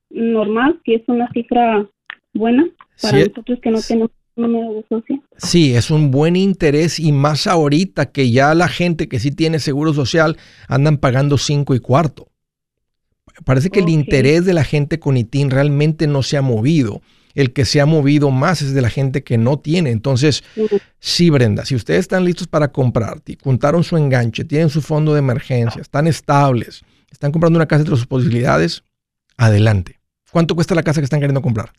normal, 0.10 0.80
si 0.86 0.94
es 0.94 1.02
una 1.08 1.30
cifra 1.34 1.86
buena 2.34 2.66
para 3.02 3.20
nosotros 3.20 3.60
que 3.62 3.72
no 3.72 3.82
tenemos 3.82 4.12
número 4.38 4.74
de 4.74 4.86
socia. 4.88 5.20
Sí, 5.38 5.76
es 5.76 5.92
un 5.92 6.12
buen 6.12 6.38
interés 6.38 7.00
y 7.00 7.12
más 7.12 7.48
ahorita 7.48 8.12
que 8.12 8.32
ya 8.32 8.54
la 8.54 8.70
gente 8.70 9.10
que 9.10 9.20
sí 9.20 9.32
tiene 9.32 9.60
seguro 9.60 9.94
social 9.94 10.38
andan 10.70 10.98
pagando 10.98 11.38
cinco 11.38 11.76
y 11.76 11.80
cuarto. 11.80 12.30
Parece 13.44 13.70
que 13.70 13.80
el 13.80 13.90
interés 13.90 14.46
de 14.46 14.54
la 14.54 14.64
gente 14.64 15.00
con 15.00 15.18
ITIN 15.18 15.50
realmente 15.50 16.08
no 16.08 16.24
se 16.24 16.38
ha 16.38 16.42
movido. 16.42 17.02
El 17.34 17.52
que 17.52 17.66
se 17.66 17.82
ha 17.82 17.86
movido 17.86 18.32
más 18.32 18.62
es 18.62 18.74
de 18.74 18.82
la 18.82 18.90
gente 18.90 19.24
que 19.24 19.38
no 19.38 19.60
tiene. 19.60 19.92
Entonces, 19.92 20.44
sí, 21.00 21.30
Brenda, 21.30 21.66
si 21.66 21.76
ustedes 21.76 22.00
están 22.00 22.24
listos 22.24 22.48
para 22.48 22.70
comprar, 22.72 23.22
juntaron 23.44 23.84
su 23.84 23.98
enganche, 23.98 24.46
tienen 24.46 24.70
su 24.70 24.82
fondo 24.82 25.14
de 25.14 25.20
emergencia, 25.20 25.82
están 25.82 26.08
estables, 26.08 26.84
están 27.12 27.34
comprando 27.34 27.58
una 27.58 27.66
casa 27.66 27.82
entre 27.82 27.98
sus 27.98 28.08
posibilidades, 28.08 28.84
adelante. 29.36 30.00
¿Cuánto 30.32 30.56
cuesta 30.56 30.76
la 30.76 30.84
casa 30.84 31.02
que 31.02 31.06
están 31.06 31.20
queriendo 31.20 31.42
comprar? 31.42 31.74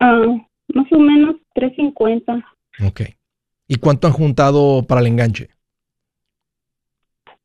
Ah, 0.00 0.26
más 0.74 0.86
o 0.90 0.98
menos 0.98 1.36
350. 1.54 2.44
Ok. 2.84 3.02
¿Y 3.68 3.76
cuánto 3.76 4.08
han 4.08 4.12
juntado 4.12 4.84
para 4.86 5.00
el 5.00 5.06
enganche? 5.06 5.50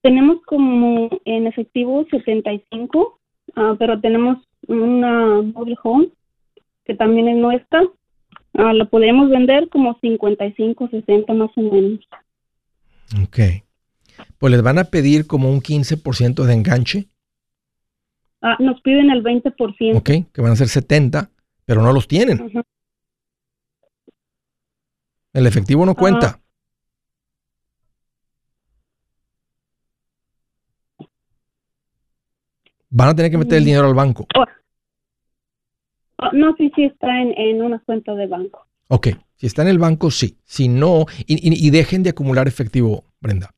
Tenemos 0.02 0.38
como 0.46 1.10
en 1.26 1.48
efectivo 1.48 2.06
75, 2.10 3.20
ah, 3.56 3.76
pero 3.78 4.00
tenemos 4.00 4.38
una 4.68 5.42
mobile 5.42 5.78
home 5.84 6.10
que 6.86 6.96
también 6.96 7.28
es 7.28 7.38
nuestra. 7.38 7.84
Ah, 8.54 8.74
la 8.74 8.86
podemos 8.86 9.30
vender 9.30 9.70
como 9.70 9.98
55, 10.00 10.90
60 10.90 11.34
más 11.34 11.50
o 11.56 11.62
menos. 11.62 12.00
Ok. 13.24 13.40
Pues 14.38 14.52
les 14.52 14.62
van 14.62 14.80
a 14.80 14.86
pedir 14.86 15.28
como 15.28 15.52
un 15.52 15.62
15% 15.62 16.44
de 16.46 16.54
enganche. 16.54 17.08
Ah, 18.42 18.56
nos 18.60 18.82
piden 18.82 19.10
el 19.12 19.22
20%. 19.22 19.98
Ok, 19.98 20.32
que 20.34 20.42
van 20.42 20.54
a 20.54 20.56
ser 20.56 20.70
70, 20.70 21.30
pero 21.66 21.82
no 21.82 21.92
los 21.92 22.08
tienen. 22.08 22.64
El 25.34 25.46
efectivo 25.46 25.86
no 25.86 25.96
cuenta. 25.96 26.40
Van 32.90 33.10
a 33.10 33.16
tener 33.16 33.32
que 33.32 33.38
meter 33.38 33.58
el 33.58 33.64
mm. 33.64 33.66
dinero 33.66 33.88
al 33.88 33.96
banco. 33.96 34.28
Oh. 34.36 34.46
Oh, 36.22 36.32
no, 36.34 36.54
sí, 36.58 36.72
sí 36.76 36.84
está 36.84 37.08
en, 37.22 37.62
una 37.62 37.80
cuenta 37.80 38.14
de 38.14 38.28
banco. 38.28 38.66
Ok, 38.90 39.08
si 39.36 39.48
está 39.48 39.62
en 39.62 39.70
el 39.70 39.80
banco, 39.80 40.12
sí. 40.12 40.38
Si 40.44 40.68
no, 40.68 41.06
y, 41.26 41.70
dejen 41.70 42.04
de 42.04 42.10
acumular 42.10 42.48
efectivo, 42.48 43.06
Brenda. 43.22 43.52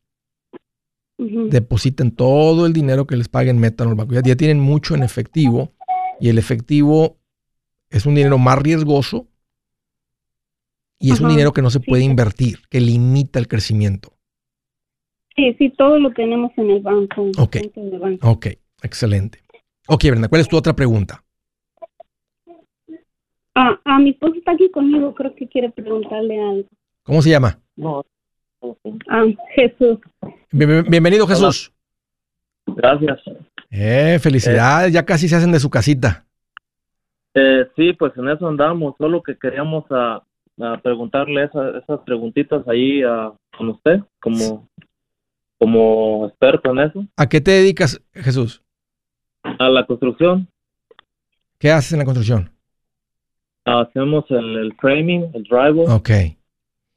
Depositen 1.18 2.12
todo 2.12 2.66
el 2.66 2.74
dinero 2.74 3.06
que 3.06 3.16
les 3.16 3.30
paguen, 3.30 3.60
metan 3.60 3.90
al 3.90 3.96
banco. 3.96 4.14
Ya, 4.14 4.36
tienen 4.36 4.60
mucho 4.60 4.96
en 4.96 5.04
efectivo 5.04 5.72
y 6.20 6.30
el 6.30 6.38
efectivo 6.38 7.18
es 7.90 8.06
un 8.06 8.16
dinero 8.16 8.38
más 8.38 8.58
riesgoso 8.60 9.28
y 11.00 11.12
es 11.12 11.20
un 11.20 11.30
dinero 11.30 11.54
que 11.54 11.62
no 11.62 11.70
se 11.70 11.80
puede 11.80 12.04
invertir, 12.04 12.60
que 12.70 12.80
limita 12.80 13.40
el 13.40 13.48
crecimiento. 13.48 14.14
Sí, 15.36 15.54
sí, 15.58 15.70
todo 15.78 15.98
lo 16.00 16.12
tenemos 16.12 16.52
en 16.58 16.72
el 16.72 16.82
banco. 16.82 17.32
Ok, 17.38 17.58
ok, 18.22 18.48
excelente. 18.82 19.40
Ok, 19.88 20.06
Brenda, 20.06 20.28
¿cuál 20.28 20.42
es 20.42 20.48
tu 20.48 20.58
otra 20.58 20.74
pregunta? 20.74 21.24
Ah, 23.56 23.80
ah, 23.84 24.00
mi 24.00 24.12
esposo 24.12 24.36
está 24.36 24.52
aquí 24.54 24.70
conmigo, 24.72 25.14
creo 25.14 25.36
que 25.36 25.48
quiere 25.48 25.70
preguntarle 25.70 26.40
algo. 26.40 26.70
¿Cómo 27.04 27.22
se 27.22 27.30
llama? 27.30 27.60
No. 27.76 28.06
Ah, 29.10 29.26
Jesús. 29.56 30.00
bienvenido, 30.52 31.28
Jesús. 31.28 31.74
Gracias. 32.68 33.20
Eh, 33.70 34.20
felicidades, 34.22 34.94
ya 34.94 35.06
casi 35.06 35.28
se 35.28 35.36
hacen 35.36 35.52
de 35.52 35.60
su 35.60 35.70
casita. 35.70 36.26
Eh, 37.34 37.68
sí, 37.76 37.94
pues 37.94 38.14
en 38.18 38.30
eso 38.30 38.48
andamos, 38.48 38.96
solo 38.98 39.24
que 39.24 39.38
queríamos 39.38 39.86
a, 39.90 40.24
preguntarle 40.84 41.46
esas 41.46 42.00
preguntitas 42.06 42.68
ahí 42.68 43.02
a, 43.02 43.32
con 43.58 43.70
usted, 43.70 44.02
como, 44.22 44.68
como 45.58 46.28
experto 46.28 46.72
en 46.72 46.80
eso. 46.80 47.06
¿A 47.18 47.28
qué 47.28 47.42
te 47.42 47.52
dedicas, 47.52 48.00
Jesús? 48.14 48.62
A 49.62 49.70
la 49.70 49.86
construcción. 49.86 50.48
¿Qué 51.60 51.70
haces 51.70 51.94
en 51.94 52.00
la 52.00 52.06
construcción? 52.06 52.50
Hacemos 53.64 54.26
el, 54.30 54.74
framing, 54.82 55.30
el 55.36 55.44
drywall. 55.44 55.92
Ok. 55.92 56.10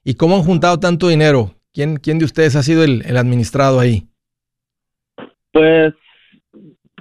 ¿Y 0.02 0.14
cómo 0.14 0.36
han 0.36 0.42
juntado 0.44 0.80
tanto 0.80 1.08
dinero? 1.08 1.50
¿Quién, 1.74 1.96
quién 1.96 2.18
de 2.18 2.24
ustedes 2.24 2.56
ha 2.56 2.62
sido 2.62 2.82
el, 2.82 3.16
administrado 3.18 3.80
ahí? 3.80 4.08
Pues 5.52 5.92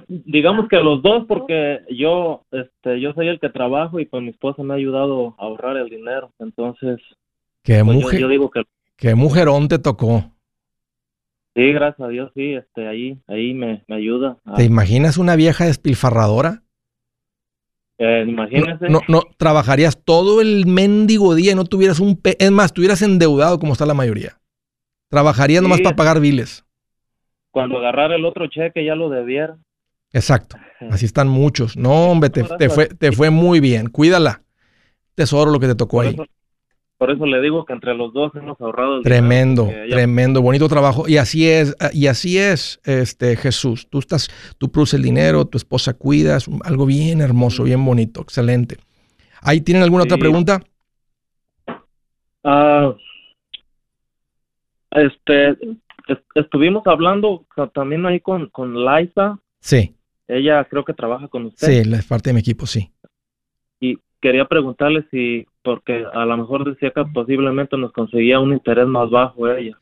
digamos 0.06 0.68
que 0.68 0.76
los 0.76 1.02
dos 1.02 1.24
porque 1.26 1.80
yo 1.88 2.44
este 2.50 3.00
yo 3.00 3.14
soy 3.14 3.28
el 3.28 3.40
que 3.40 3.48
trabajo 3.48 4.00
y 4.00 4.04
pues 4.04 4.22
mi 4.22 4.28
esposa 4.28 4.62
me 4.62 4.74
ha 4.74 4.76
ayudado 4.76 5.34
a 5.38 5.44
ahorrar 5.44 5.78
el 5.78 5.88
dinero 5.88 6.30
entonces 6.38 7.00
qué 7.62 7.82
pues, 7.82 7.96
mujer 7.96 8.20
yo, 8.20 8.28
digo 8.28 8.50
que 8.50 8.64
qué 8.98 9.14
mujerón 9.14 9.66
te 9.66 9.78
tocó 9.78 10.30
sí 11.54 11.72
gracias 11.72 12.06
a 12.06 12.10
Dios 12.10 12.30
sí 12.34 12.54
este 12.54 12.86
ahí 12.86 13.18
ahí 13.28 13.54
me, 13.54 13.84
ayuda 13.88 14.38
te 14.56 14.64
imaginas 14.64 15.18
una 15.18 15.36
vieja 15.36 15.66
despilfarradora 15.66 16.62
eh, 17.96 18.24
imagínese. 18.26 18.88
No, 18.88 19.00
no, 19.06 19.22
trabajarías 19.36 20.02
todo 20.04 20.40
el 20.40 20.66
mendigo 20.66 21.34
día 21.36 21.52
y 21.52 21.54
no 21.54 21.64
tuvieras 21.64 22.00
un... 22.00 22.20
es 22.24 22.50
más, 22.50 22.66
estuvieras 22.66 23.02
endeudado 23.02 23.60
como 23.60 23.72
está 23.72 23.86
la 23.86 23.94
mayoría. 23.94 24.40
Trabajarías 25.10 25.62
nomás 25.62 25.80
para 25.80 25.94
pagar 25.94 26.20
biles. 26.20 26.64
Cuando 27.52 27.78
agarrar 27.78 28.10
el 28.10 28.24
otro 28.24 28.48
cheque 28.48 28.84
ya 28.84 28.96
lo 28.96 29.10
debiera. 29.10 29.56
Exacto. 30.12 30.56
Así 30.90 31.06
están 31.06 31.28
muchos. 31.28 31.76
No, 31.76 32.06
hombre, 32.10 32.30
te, 32.30 32.44
fue, 32.68 32.86
te 32.86 33.12
fue 33.12 33.30
muy 33.30 33.60
bien. 33.60 33.88
Cuídala. 33.88 34.42
Tesoro 35.14 35.52
lo 35.52 35.60
que 35.60 35.68
te 35.68 35.74
tocó 35.76 36.00
ahí. 36.00 36.16
Por 36.96 37.10
eso 37.10 37.26
le 37.26 37.40
digo 37.40 37.64
que 37.64 37.72
entre 37.72 37.94
los 37.94 38.12
dos 38.12 38.32
hemos 38.36 38.60
ahorrado. 38.60 39.02
tremendo, 39.02 39.68
tremendo, 39.90 40.40
bonito 40.40 40.68
trabajo. 40.68 41.08
Y 41.08 41.16
así 41.16 41.48
es, 41.48 41.76
y 41.92 42.06
así 42.06 42.38
es, 42.38 42.80
este 42.84 43.36
Jesús. 43.36 43.88
Tú 43.90 43.98
estás, 43.98 44.28
tú 44.58 44.70
produces 44.70 44.94
el 44.94 45.02
dinero, 45.02 45.44
tu 45.44 45.58
esposa 45.58 45.94
cuida, 45.94 46.38
algo 46.64 46.86
bien 46.86 47.20
hermoso, 47.20 47.64
bien 47.64 47.84
bonito, 47.84 48.20
excelente. 48.22 48.78
¿Ahí 49.42 49.60
tienen 49.60 49.82
alguna 49.82 50.04
otra 50.04 50.16
pregunta? 50.16 50.62
Ah, 52.44 52.94
este, 54.92 55.56
estuvimos 56.34 56.86
hablando 56.86 57.44
también 57.74 58.06
ahí 58.06 58.20
con, 58.20 58.48
con 58.48 58.84
Liza. 58.84 59.38
Sí. 59.60 59.96
Ella 60.28 60.64
creo 60.64 60.84
que 60.84 60.94
trabaja 60.94 61.28
con 61.28 61.46
usted. 61.46 61.66
Sí, 61.66 61.90
es 61.92 62.06
parte 62.06 62.30
de 62.30 62.34
mi 62.34 62.40
equipo, 62.40 62.66
sí. 62.66 62.90
Quería 64.24 64.46
preguntarle 64.46 65.04
si 65.10 65.46
porque 65.62 66.02
a 66.10 66.24
lo 66.24 66.34
mejor 66.38 66.64
decía 66.64 66.92
que 66.96 67.04
posiblemente 67.12 67.76
nos 67.76 67.92
conseguía 67.92 68.40
un 68.40 68.54
interés 68.54 68.86
más 68.86 69.10
bajo 69.10 69.50
ella. 69.50 69.76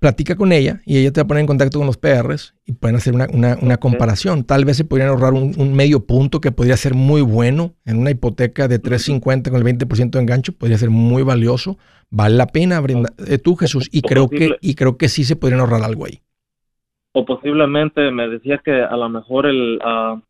Platica 0.00 0.34
con 0.34 0.50
ella 0.50 0.80
y 0.84 0.98
ella 0.98 1.12
te 1.12 1.20
va 1.20 1.24
a 1.24 1.28
poner 1.28 1.42
en 1.42 1.46
contacto 1.46 1.78
con 1.78 1.86
los 1.86 1.96
PRs 1.96 2.56
y 2.66 2.72
pueden 2.72 2.96
hacer 2.96 3.14
una, 3.14 3.28
una, 3.62 3.76
comparación. 3.76 4.42
Tal 4.42 4.64
vez 4.64 4.76
se 4.76 4.84
podrían 4.84 5.10
ahorrar 5.10 5.34
un, 5.34 5.72
medio 5.72 6.04
punto 6.04 6.40
que 6.40 6.50
podría 6.50 6.76
ser 6.76 6.94
muy 6.94 7.22
bueno 7.22 7.76
en 7.84 7.98
una 7.98 8.10
hipoteca 8.10 8.66
de 8.66 8.80
350 8.80 9.52
con 9.52 9.64
el 9.64 9.78
20% 9.78 10.10
de 10.10 10.18
enganche, 10.18 10.50
podría 10.50 10.76
ser 10.76 10.90
muy 10.90 11.22
valioso. 11.22 11.78
Vale 12.10 12.34
la 12.34 12.48
pena, 12.48 12.80
Brenda, 12.80 13.10
eh, 13.24 13.38
tú 13.38 13.54
Jesús, 13.54 13.88
y 13.92 14.02
creo, 14.02 14.28
que, 14.28 14.56
y 14.60 14.74
creo 14.74 14.96
que 14.96 15.08
sí 15.08 15.22
se 15.22 15.36
podrían 15.36 15.60
ahorrar 15.60 15.84
algo 15.84 16.06
ahí. 16.06 16.18
O 17.12 17.24
posiblemente 17.24 18.10
me 18.10 18.26
decía 18.26 18.60
que 18.64 18.82
a 18.82 18.96
lo 18.96 19.08
mejor 19.08 19.46
el, 19.46 19.78
ah, 19.84 20.20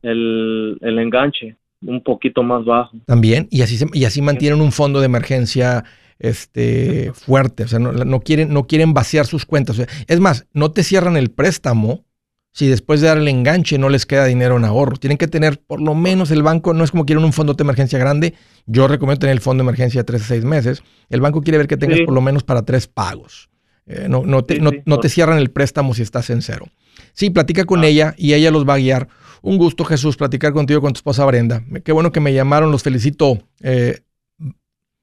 el, 0.00 0.78
el 0.80 0.98
enganche 0.98 1.59
un 1.82 2.02
poquito 2.02 2.42
más 2.42 2.64
bajo. 2.64 2.96
También, 3.06 3.48
y 3.50 3.62
así, 3.62 3.78
y 3.92 4.04
así 4.04 4.22
mantienen 4.22 4.60
un 4.60 4.72
fondo 4.72 5.00
de 5.00 5.06
emergencia 5.06 5.84
este, 6.18 7.12
fuerte, 7.14 7.64
o 7.64 7.68
sea, 7.68 7.78
no, 7.78 8.20
quieren, 8.20 8.52
no 8.52 8.66
quieren 8.66 8.92
vaciar 8.92 9.26
sus 9.26 9.46
cuentas. 9.46 9.80
es 10.06 10.20
más, 10.20 10.46
no 10.52 10.70
te 10.70 10.82
cierran 10.82 11.16
el 11.16 11.30
préstamo 11.30 12.04
si 12.52 12.66
después 12.66 13.00
de 13.00 13.06
dar 13.06 13.18
el 13.18 13.28
enganche 13.28 13.78
no 13.78 13.88
les 13.88 14.06
queda 14.06 14.24
dinero 14.26 14.56
en 14.56 14.64
ahorro. 14.64 14.96
Tienen 14.96 15.18
que 15.18 15.28
tener 15.28 15.60
por 15.60 15.80
lo 15.80 15.94
menos 15.94 16.30
el 16.30 16.42
banco, 16.42 16.74
no 16.74 16.84
es 16.84 16.90
como 16.90 17.06
quieren 17.06 17.24
un 17.24 17.32
fondo 17.32 17.54
de 17.54 17.62
emergencia 17.62 17.98
grande, 17.98 18.34
yo 18.66 18.88
recomiendo 18.88 19.20
tener 19.20 19.34
el 19.34 19.40
fondo 19.40 19.62
de 19.62 19.68
emergencia 19.68 20.00
de 20.00 20.04
3 20.04 20.22
a 20.22 20.26
6 20.26 20.44
meses. 20.44 20.82
El 21.08 21.20
banco 21.20 21.42
quiere 21.42 21.58
ver 21.58 21.68
que 21.68 21.76
tengas 21.76 22.00
por 22.00 22.12
lo 22.12 22.20
menos 22.20 22.42
para 22.42 22.62
tres 22.62 22.86
pagos. 22.86 23.50
Eh, 23.86 24.06
no, 24.08 24.24
no, 24.24 24.44
te, 24.44 24.60
no, 24.60 25.00
te 25.00 25.08
cierran 25.08 25.38
el 25.38 25.50
préstamo 25.50 25.94
si 25.94 26.02
estás 26.02 26.30
en 26.30 26.42
cero. 26.42 26.66
Sí, 27.12 27.30
platica 27.30 27.64
con 27.64 27.82
ah. 27.82 27.86
ella 27.86 28.14
y 28.16 28.34
ella 28.34 28.50
los 28.50 28.68
va 28.68 28.74
a 28.74 28.78
guiar. 28.78 29.08
Un 29.42 29.56
gusto, 29.56 29.84
Jesús, 29.84 30.16
platicar 30.16 30.52
contigo 30.52 30.80
con 30.80 30.92
tu 30.92 30.98
esposa 30.98 31.24
Brenda. 31.24 31.62
Qué 31.84 31.92
bueno 31.92 32.12
que 32.12 32.20
me 32.20 32.34
llamaron, 32.34 32.70
los 32.70 32.82
felicito. 32.82 33.38
Eh, 33.60 34.00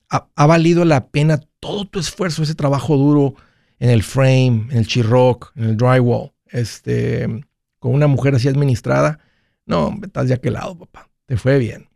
ha, 0.10 0.46
valido 0.46 0.86
la 0.86 1.08
pena 1.08 1.40
todo 1.60 1.86
tu 1.86 2.00
esfuerzo, 2.00 2.44
ese 2.44 2.56
trabajo 2.56 2.98
duro 2.98 3.36
en 3.80 3.90
el 3.90 4.04
frame, 4.04 4.68
en 4.70 4.78
el 4.78 4.88
chirroc, 4.88 5.52
en 5.56 5.66
el 5.66 5.78
drywall, 5.78 6.32
este, 6.48 7.28
con 7.80 7.94
una 7.94 8.08
mujer 8.08 8.36
así 8.36 8.48
administrada. 8.48 9.20
No, 9.66 9.94
estás 10.02 10.28
de 10.28 10.36
aquel 10.36 10.54
lado, 10.54 10.78
papá. 10.78 11.10
Te 11.26 11.36
fue 11.36 11.58
bien. 11.58 11.88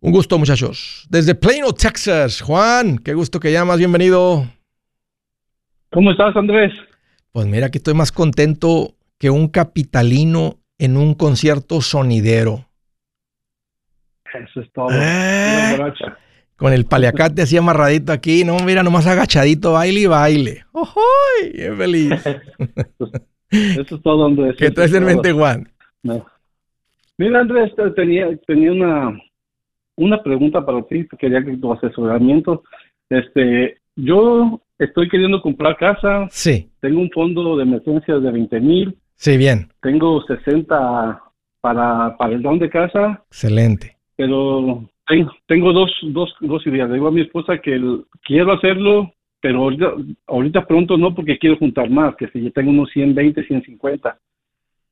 Un 0.00 0.12
gusto, 0.12 0.38
muchachos. 0.38 1.06
Desde 1.08 1.34
Plano, 1.34 1.72
Texas. 1.72 2.40
Juan, 2.40 2.98
qué 2.98 3.14
gusto 3.14 3.40
que 3.40 3.50
llamas. 3.50 3.78
Bienvenido. 3.78 4.46
¿Cómo 5.90 6.10
estás, 6.10 6.36
Andrés? 6.36 6.72
Pues 7.32 7.46
mira 7.46 7.70
que 7.70 7.78
estoy 7.78 7.94
más 7.94 8.12
contento 8.12 8.94
que 9.16 9.30
un 9.30 9.48
capitalino 9.48 10.57
en 10.78 10.96
un 10.96 11.14
concierto 11.14 11.80
sonidero. 11.80 12.64
Eso 14.34 14.60
es 14.60 14.72
todo. 14.72 14.88
Eh. 14.92 15.78
Con 16.56 16.72
el 16.72 16.84
paliacate 16.86 17.42
así 17.42 17.56
amarradito 17.56 18.12
aquí. 18.12 18.44
No, 18.44 18.56
mira, 18.64 18.82
nomás 18.82 19.06
agachadito, 19.06 19.72
baile 19.72 20.00
y 20.00 20.06
baile. 20.06 20.64
¡Ojoy! 20.72 21.52
¡Qué 21.54 21.72
feliz! 21.76 22.12
Eso 23.50 23.94
es 23.96 24.02
todo, 24.02 24.26
Andrés. 24.26 24.56
¿Qué 24.58 24.70
traes 24.70 24.90
es 24.90 24.96
en 24.98 25.04
mente, 25.04 25.32
Juan? 25.32 25.68
No. 26.02 26.26
Mira, 27.16 27.40
Andrés, 27.40 27.74
te- 27.74 27.90
tenía, 27.92 28.28
tenía 28.46 28.72
una, 28.72 29.18
una 29.96 30.22
pregunta 30.22 30.64
para 30.64 30.82
ti, 30.82 31.06
quería 31.18 31.42
que 31.42 31.56
tu 31.56 31.72
asesoramiento. 31.72 32.62
Este, 33.08 33.78
yo 33.96 34.60
estoy 34.78 35.08
queriendo 35.08 35.40
comprar 35.40 35.76
casa, 35.78 36.26
Sí, 36.30 36.70
tengo 36.80 37.00
un 37.00 37.10
fondo 37.10 37.56
de 37.56 37.62
emergencia 37.62 38.18
de 38.18 38.30
20 38.30 38.60
mil, 38.60 38.98
sí, 39.18 39.36
bien. 39.36 39.68
tengo 39.82 40.22
60 40.22 41.22
para, 41.60 42.16
para 42.16 42.32
el 42.34 42.42
down 42.42 42.58
de 42.58 42.70
casa, 42.70 43.22
Excelente. 43.28 43.96
pero 44.16 44.88
tengo, 45.06 45.30
tengo 45.46 45.72
dos, 45.72 45.92
dos, 46.02 46.34
dos 46.40 46.66
ideas. 46.66 46.88
Le 46.88 46.94
digo 46.94 47.08
a 47.08 47.12
mi 47.12 47.20
esposa 47.20 47.58
que 47.58 47.74
el- 47.74 48.04
quiero 48.22 48.52
hacerlo, 48.52 49.12
pero 49.40 49.58
ahorita, 49.64 49.92
ahorita 50.26 50.66
pronto 50.66 50.96
no 50.96 51.14
porque 51.14 51.38
quiero 51.38 51.56
juntar 51.58 51.90
más, 51.90 52.16
que 52.16 52.28
si 52.28 52.42
yo 52.42 52.52
tengo 52.52 52.70
unos 52.70 52.90
120, 52.90 53.44
150. 53.44 54.18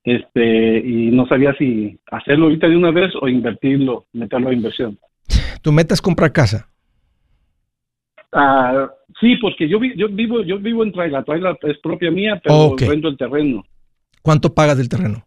Este, 0.05 0.79
y 0.79 1.11
no 1.11 1.27
sabía 1.27 1.53
si 1.59 1.99
hacerlo 2.13 2.45
ahorita 2.45 2.69
de 2.69 2.77
una 2.77 2.93
vez 2.93 3.13
o 3.21 3.27
invertirlo, 3.29 4.07
meterlo 4.13 4.51
a 4.51 4.55
inversión. 4.55 4.97
¿Tu 5.63 5.73
meta 5.73 5.95
es 5.95 6.01
comprar 6.03 6.33
casa? 6.33 6.69
Ah, 8.33 8.89
sí, 9.21 9.37
porque 9.37 9.69
yo, 9.69 9.81
vi- 9.81 9.97
yo 9.97 10.09
vivo 10.09 10.43
yo 10.43 10.59
vivo 10.59 10.85
en 10.85 10.93
Traila, 10.93 11.25
Traila 11.25 11.57
es 11.63 11.79
propia 11.79 12.11
mía, 12.11 12.41
pero 12.43 12.67
Ok. 12.67 12.83
rento 12.83 13.09
el 13.09 13.17
terreno. 13.17 13.65
¿Cuánto 14.27 14.53
pagas 14.53 14.77
del 14.77 14.89
terreno? 14.89 15.25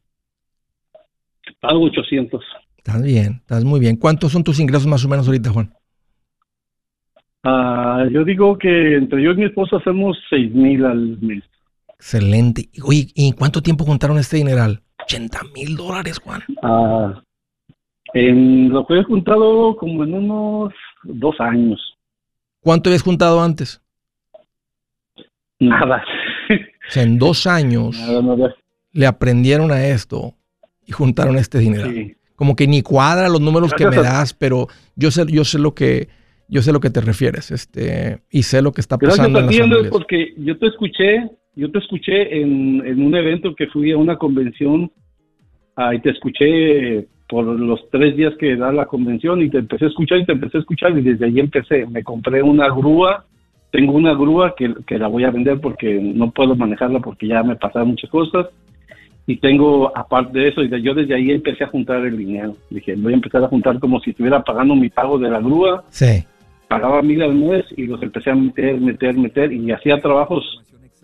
Pago 1.62 1.84
800. 1.86 2.44
Estás 2.80 3.02
bien, 3.02 3.36
estás 3.36 3.64
muy 3.64 3.80
bien. 3.80 3.96
¿Cuántos 3.96 4.34
son 4.34 4.44
tus 4.44 4.60
ingresos 4.60 4.88
más 4.88 5.06
o 5.06 5.08
menos 5.08 5.26
ahorita, 5.26 5.52
Juan? 5.52 5.74
Ah, 7.44 8.04
yo 8.12 8.26
digo 8.26 8.58
que 8.58 8.98
entre 8.98 9.24
yo 9.24 9.32
y 9.32 9.36
mi 9.38 9.46
esposa 9.46 9.78
hacemos 9.78 10.18
6 10.30 10.54
mil 10.54 10.84
al 10.84 11.18
mes. 11.22 11.46
Excelente. 11.94 12.68
Oye, 12.84 13.08
¿y 13.16 13.32
cuánto 13.32 13.62
tiempo 13.62 13.86
juntaron 13.86 14.18
este 14.18 14.36
dineral? 14.36 14.82
80 15.06 15.40
mil 15.56 15.78
dólares, 15.78 16.20
Juan. 16.20 16.42
Ah, 16.62 17.24
en 18.14 18.68
lo 18.68 18.86
que 18.86 19.00
he 19.00 19.04
juntado 19.06 19.78
como 19.78 20.04
en 20.04 20.14
unos 20.14 20.74
dos 21.04 21.40
años. 21.40 21.80
¿Cuánto 22.60 22.90
habías 22.90 23.04
juntado 23.04 23.42
antes? 23.42 23.82
Nada. 25.58 26.04
O 26.50 26.92
sea, 26.92 27.04
en 27.04 27.18
dos 27.18 27.48
años 27.48 27.98
Nada, 27.98 28.22
nada. 28.22 28.56
Le 28.92 29.06
aprendieron 29.06 29.72
a 29.72 29.86
esto 29.88 30.36
y 30.86 30.92
juntaron 30.92 31.38
este 31.38 31.60
dineral. 31.60 31.94
Sí. 31.94 32.16
Como 32.36 32.56
que 32.56 32.68
ni 32.68 32.82
cuadra 32.82 33.30
los 33.30 33.42
números 33.42 33.74
que 33.74 33.84
me 33.86 33.92
Gracias 33.92 34.14
das, 34.14 34.34
pero 34.34 34.68
yo 34.96 35.12
sé, 35.12 35.26
yo 35.28 35.44
sé 35.44 35.60
lo 35.60 35.74
que, 35.74 36.08
yo 36.48 36.62
sé 36.62 36.72
lo 36.72 36.80
que 36.80 36.90
te 36.90 37.02
refieres, 37.02 37.52
este, 37.52 38.20
y 38.32 38.44
sé 38.44 38.62
lo 38.62 38.72
que 38.72 38.82
está 38.82 38.98
Gracias 38.98 39.20
pasando 39.20 39.40
en 39.40 39.46
a 39.46 39.78
las 39.82 39.90
porque 39.90 40.34
yo 40.38 40.58
te 40.58 40.68
escuché, 40.68 41.30
yo 41.56 41.70
te 41.70 41.80
escuché 41.80 42.42
en, 42.42 42.82
en 42.86 43.06
un 43.06 43.16
evento 43.16 43.54
que 43.56 43.68
fui 43.68 43.92
a 43.92 43.98
una 43.98 44.18
convención 44.18 44.92
ah, 45.76 45.94
y 45.94 46.00
te 46.00 46.12
escuché 46.12 47.08
por 47.28 47.46
los 47.46 47.88
tres 47.92 48.16
días 48.16 48.34
que 48.40 48.56
da 48.56 48.72
la 48.72 48.88
convención 48.88 49.42
y 49.42 49.50
te 49.50 49.60
empecé 49.60 49.86
a 49.86 49.90
escuchar 49.90 50.20
y 50.20 50.26
te 50.26 50.32
empecé 50.32 50.58
a 50.58 50.62
escuchar 50.62 50.98
y 50.98 51.02
desde 51.02 51.26
ahí 51.26 51.40
empecé. 51.40 51.86
Me 51.86 52.04
compré 52.04 52.42
una 52.42 52.70
grúa, 52.70 53.26
tengo 53.72 53.92
una 53.92 54.14
grúa 54.14 54.56
que, 54.58 54.74
que 54.88 54.98
la 54.98 55.08
voy 55.08 55.26
a 55.26 55.32
vender 55.32 55.60
porque 55.62 55.94
no 56.02 56.32
puedo 56.32 56.56
manejarla 56.56 57.02
porque 57.02 57.28
ya 57.28 57.44
me 57.44 57.56
pasaron 57.58 57.90
muchas 57.90 58.10
cosas 58.10 58.48
y 59.30 59.38
tengo 59.38 59.96
aparte 59.96 60.40
de 60.40 60.48
eso 60.48 60.64
yo 60.64 60.96
desde 60.96 61.14
ahí 61.14 61.30
empecé 61.30 61.64
a 61.64 61.68
juntar 61.68 62.04
el 62.04 62.18
dinero. 62.18 62.56
Dije, 62.72 62.96
voy 62.96 63.14
a 63.14 63.16
empezar 63.18 63.44
a 63.44 63.48
juntar 63.48 63.78
como 63.80 64.00
si 64.00 64.10
estuviera 64.10 64.42
pagando 64.44 64.74
mi 64.76 64.90
pago 64.90 65.20
de 65.20 65.30
la 65.30 65.40
grúa 65.40 65.84
Sí. 65.92 66.24
pagaba 66.68 67.04
mil 67.04 67.22
al 67.22 67.36
mes 67.36 67.64
y 67.78 67.86
los 67.86 68.02
empecé 68.02 68.32
a 68.32 68.36
meter, 68.36 68.82
meter, 68.82 69.16
meter 69.16 69.54
y 69.54 69.72
hacía 69.72 70.00
trabajos 70.00 70.44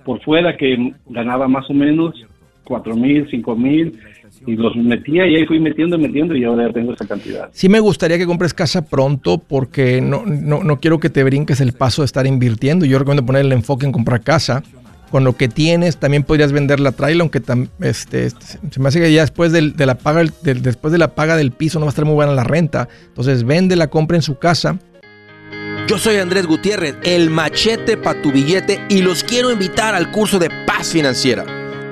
por 0.03 0.19
fuera 0.23 0.57
que 0.57 0.93
ganaba 1.07 1.47
más 1.47 1.69
o 1.69 1.73
menos 1.76 2.15
cuatro 2.63 2.95
mil, 2.95 3.28
cinco 3.30 3.55
mil 3.55 3.99
y 4.47 4.55
los 4.55 4.76
metía 4.76 5.28
y 5.28 5.36
ahí 5.36 5.45
fui 5.45 5.59
metiendo, 5.59 5.95
metiendo 5.99 6.36
y 6.36 6.43
ahora 6.45 6.65
ya 6.67 6.73
tengo 6.73 6.93
esa 6.93 7.05
cantidad. 7.07 7.49
Sí 7.51 7.69
me 7.69 7.80
gustaría 7.80 8.17
que 8.17 8.26
compres 8.26 8.55
casa 8.55 8.84
pronto 8.86 9.38
porque 9.38 10.01
no, 10.01 10.23
no, 10.26 10.63
no 10.63 10.80
quiero 10.80 10.99
que 10.99 11.11
te 11.11 11.23
brinques 11.23 11.61
el 11.61 11.73
paso 11.73 12.01
de 12.01 12.07
estar 12.07 12.26
invirtiendo. 12.26 12.86
Yo 12.88 12.97
recomiendo 12.97 13.23
poner 13.23 13.45
el 13.45 13.51
enfoque 13.51 13.86
en 13.86 13.91
comprar 13.91 14.21
casa. 14.21 14.63
Con 15.12 15.24
lo 15.24 15.38
que 15.38 15.47
tienes 15.47 15.97
también 15.97 16.24
podrías 16.24 16.51
vender 16.51 16.80
la 16.80 16.91
trailer, 16.91 17.22
aunque 17.22 17.41
este, 17.82 18.26
este, 18.26 18.45
se 18.72 18.80
me 18.80 18.88
hace 18.89 18.99
que 18.99 19.14
ya 19.14 19.22
después 19.22 19.51
de, 19.51 19.62
la 19.86 19.95
paga, 19.95 20.24
del- 20.41 20.62
después 20.62 20.91
de 20.91 20.97
la 20.97 21.16
paga 21.16 21.38
del 21.38 21.51
piso 21.51 21.80
no 21.80 21.86
va 21.86 21.89
a 21.89 21.93
estar 21.93 22.06
muy 22.06 22.16
buena 22.16 22.34
la 22.34 22.43
renta. 22.43 22.89
Entonces 23.08 23.43
vende 23.45 23.76
la 23.76 23.88
compra 23.88 24.18
en 24.18 24.24
su 24.24 24.38
casa. 24.38 24.78
Yo 25.88 25.97
soy 25.99 26.18
Andrés 26.18 26.47
Gutiérrez, 26.47 26.95
el 27.03 27.30
machete 27.30 27.95
para 27.95 28.20
tu 28.22 28.32
billete 28.32 28.82
y 28.89 29.01
los 29.03 29.24
quiero 29.24 29.51
invitar 29.51 29.93
al 29.93 30.12
curso 30.12 30.39
de 30.39 30.49
paz 30.66 30.89
financiera. 30.89 31.45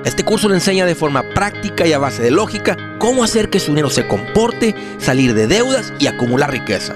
Este 0.03 0.23
curso 0.23 0.49
le 0.49 0.55
enseña 0.55 0.85
de 0.85 0.95
forma 0.95 1.23
práctica 1.33 1.85
y 1.87 1.93
a 1.93 1.99
base 1.99 2.23
de 2.23 2.31
lógica 2.31 2.75
cómo 2.99 3.23
hacer 3.23 3.49
que 3.49 3.59
su 3.59 3.67
dinero 3.71 3.89
se 3.89 4.07
comporte, 4.07 4.75
salir 4.97 5.33
de 5.33 5.47
deudas 5.47 5.93
y 5.99 6.07
acumular 6.07 6.51
riqueza. 6.51 6.95